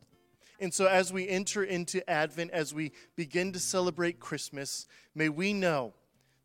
And 0.61 0.74
so, 0.74 0.86
as 0.86 1.12
we 1.12 1.28
enter 1.28 1.62
into 1.62 2.09
Advent, 2.11 2.50
as 2.50 2.74
we 2.74 2.92
begin 3.14 3.52
to 3.52 3.61
celebrate 3.61 4.18
Christmas, 4.18 4.86
may 5.14 5.28
we 5.28 5.52
know 5.52 5.94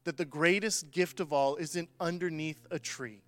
that 0.04 0.18
the 0.18 0.26
greatest 0.26 0.92
gift 0.92 1.20
of 1.20 1.34
all 1.34 1.56
isn't 1.56 1.90
underneath 2.00 2.66
a 2.70 2.78
tree. 2.78 3.24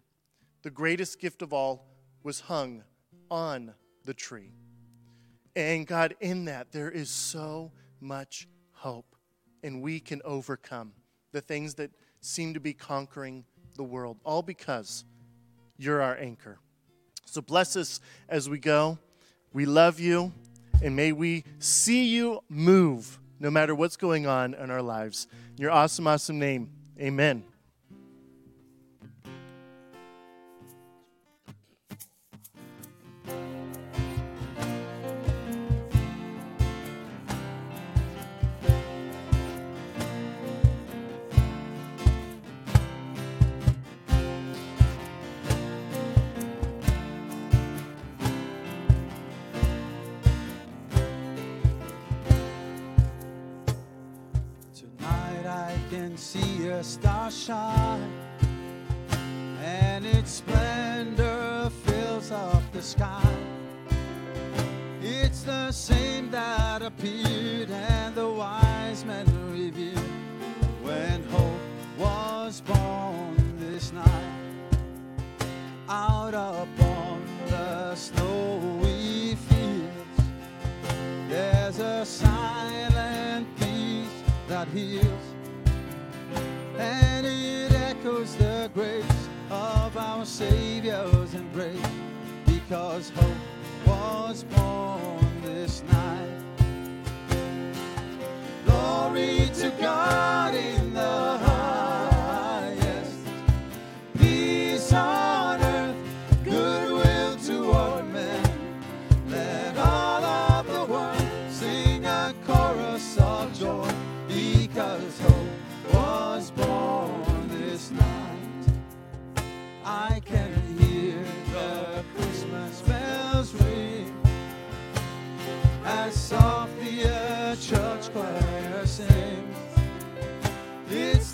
The 0.61 0.69
greatest 0.69 1.19
gift 1.19 1.41
of 1.41 1.53
all 1.53 1.87
was 2.23 2.41
hung 2.41 2.83
on 3.31 3.73
the 4.03 4.13
tree. 4.13 4.51
And 5.55 5.87
God, 5.87 6.15
in 6.19 6.45
that, 6.45 6.71
there 6.71 6.91
is 6.91 7.09
so 7.09 7.71
much 7.99 8.47
hope, 8.71 9.15
and 9.63 9.81
we 9.81 9.99
can 9.99 10.21
overcome 10.25 10.93
the 11.31 11.41
things 11.41 11.75
that 11.75 11.91
seem 12.19 12.53
to 12.53 12.59
be 12.59 12.73
conquering 12.73 13.45
the 13.75 13.83
world, 13.83 14.17
all 14.23 14.41
because 14.41 15.05
you're 15.77 16.01
our 16.01 16.17
anchor. 16.17 16.59
So 17.25 17.41
bless 17.41 17.75
us 17.75 17.99
as 18.29 18.49
we 18.49 18.59
go. 18.59 18.97
We 19.53 19.65
love 19.65 19.99
you, 19.99 20.33
and 20.81 20.95
may 20.95 21.11
we 21.11 21.43
see 21.59 22.05
you 22.05 22.41
move 22.49 23.19
no 23.39 23.49
matter 23.49 23.75
what's 23.75 23.97
going 23.97 24.27
on 24.27 24.53
in 24.53 24.69
our 24.69 24.81
lives. 24.81 25.27
In 25.57 25.61
your 25.61 25.71
awesome, 25.71 26.07
awesome 26.07 26.39
name, 26.39 26.69
amen. 26.99 27.43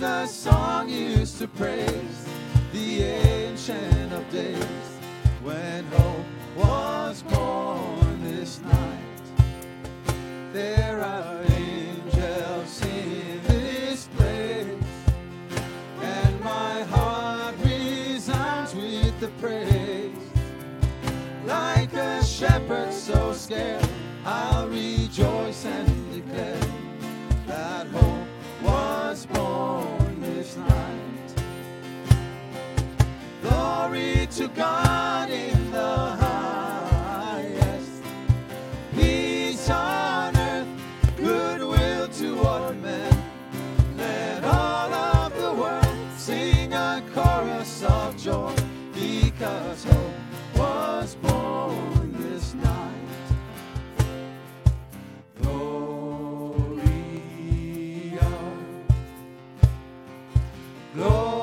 the 0.01 0.25
song 0.25 0.89
used 0.89 1.37
to 1.37 1.47
praise 1.47 2.25
the 2.73 3.03
ancient 3.03 4.11
of 4.11 4.27
days 4.31 4.89
when 5.43 5.85
hope 5.91 6.25
was 6.57 7.21
born 7.21 8.23
this 8.23 8.59
night. 8.61 9.21
There 10.53 10.99
are 10.99 11.43
angels 11.43 12.81
in 12.81 13.43
this 13.43 14.07
place, 14.17 14.83
and 16.01 16.41
my 16.41 16.81
heart 16.85 17.53
resounds 17.63 18.73
with 18.73 19.19
the 19.19 19.27
praise. 19.39 20.17
Like 21.45 21.93
a 21.93 22.25
shepherd 22.25 22.91
so 22.91 23.33
scared. 23.33 24.00
to 34.41 34.47
God 34.55 35.29
in 35.29 35.71
the 35.71 35.95
highest. 36.25 38.01
Peace 38.95 39.69
on 39.69 40.35
earth, 40.35 40.67
goodwill 41.15 42.07
toward 42.07 42.81
men. 42.81 43.23
Let 43.97 44.43
all 44.43 44.93
of 44.93 45.35
the 45.39 45.53
world 45.53 45.95
sing 46.17 46.73
a 46.73 47.03
chorus 47.13 47.83
of 47.83 48.17
joy 48.17 48.55
because 48.95 49.83
hope 49.83 50.15
was 50.55 51.13
born 51.15 52.11
this 52.13 52.55
night. 52.55 53.09
Gloria. 55.39 56.81
Glory. 60.95 61.40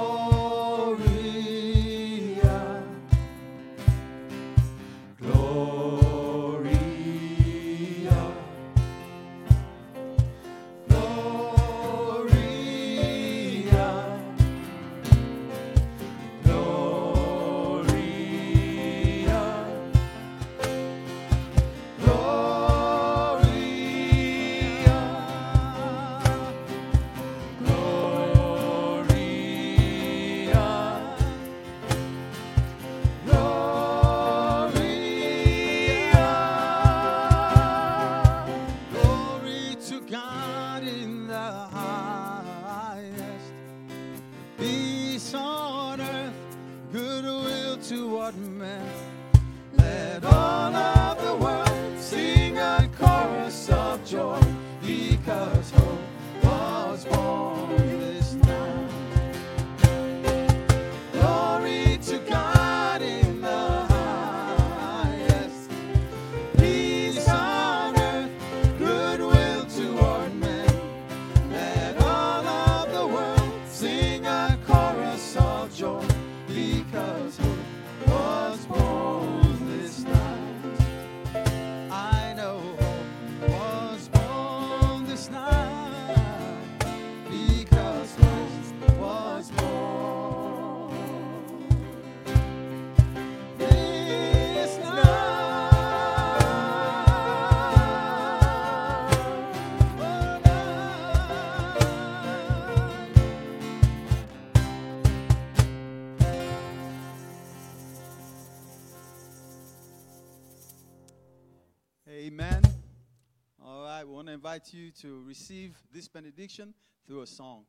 invite 114.58 114.74
you 114.74 114.90
to 114.90 115.22
receive 115.24 115.76
this 115.92 116.08
benediction 116.08 116.74
through 117.06 117.22
a 117.22 117.26
song. 117.26 117.62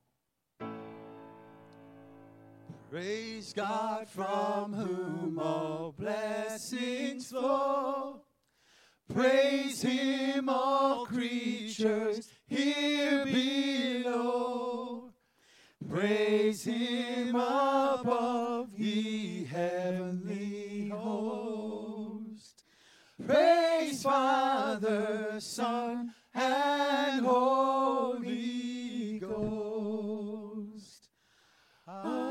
Praise 2.89 3.53
God 3.53 4.07
from 4.07 4.73
whom 4.73 5.37
all 5.37 5.93
blessings 5.95 7.27
flow. 7.27 8.21
Praise 9.13 9.83
Him, 9.83 10.49
all 10.49 11.05
creatures 11.05 12.27
here 12.47 13.23
below. 13.23 15.11
Praise 15.87 16.63
Him 16.63 17.35
above, 17.35 18.69
ye 18.75 19.45
heavenly 19.45 20.89
host. 20.89 22.63
Praise 23.23 24.01
Father, 24.01 25.35
Son, 25.37 26.15
and 26.33 27.25
Holy 27.25 29.19
Ghost. 29.19 31.09
Amen. 31.87 32.29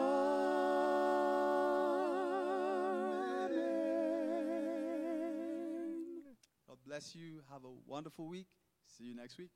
God 6.66 6.78
bless 6.86 7.14
you. 7.14 7.40
Have 7.50 7.64
a 7.64 7.72
wonderful 7.86 8.28
week. 8.28 8.46
See 8.86 9.04
you 9.04 9.14
next 9.14 9.38
week. 9.38 9.50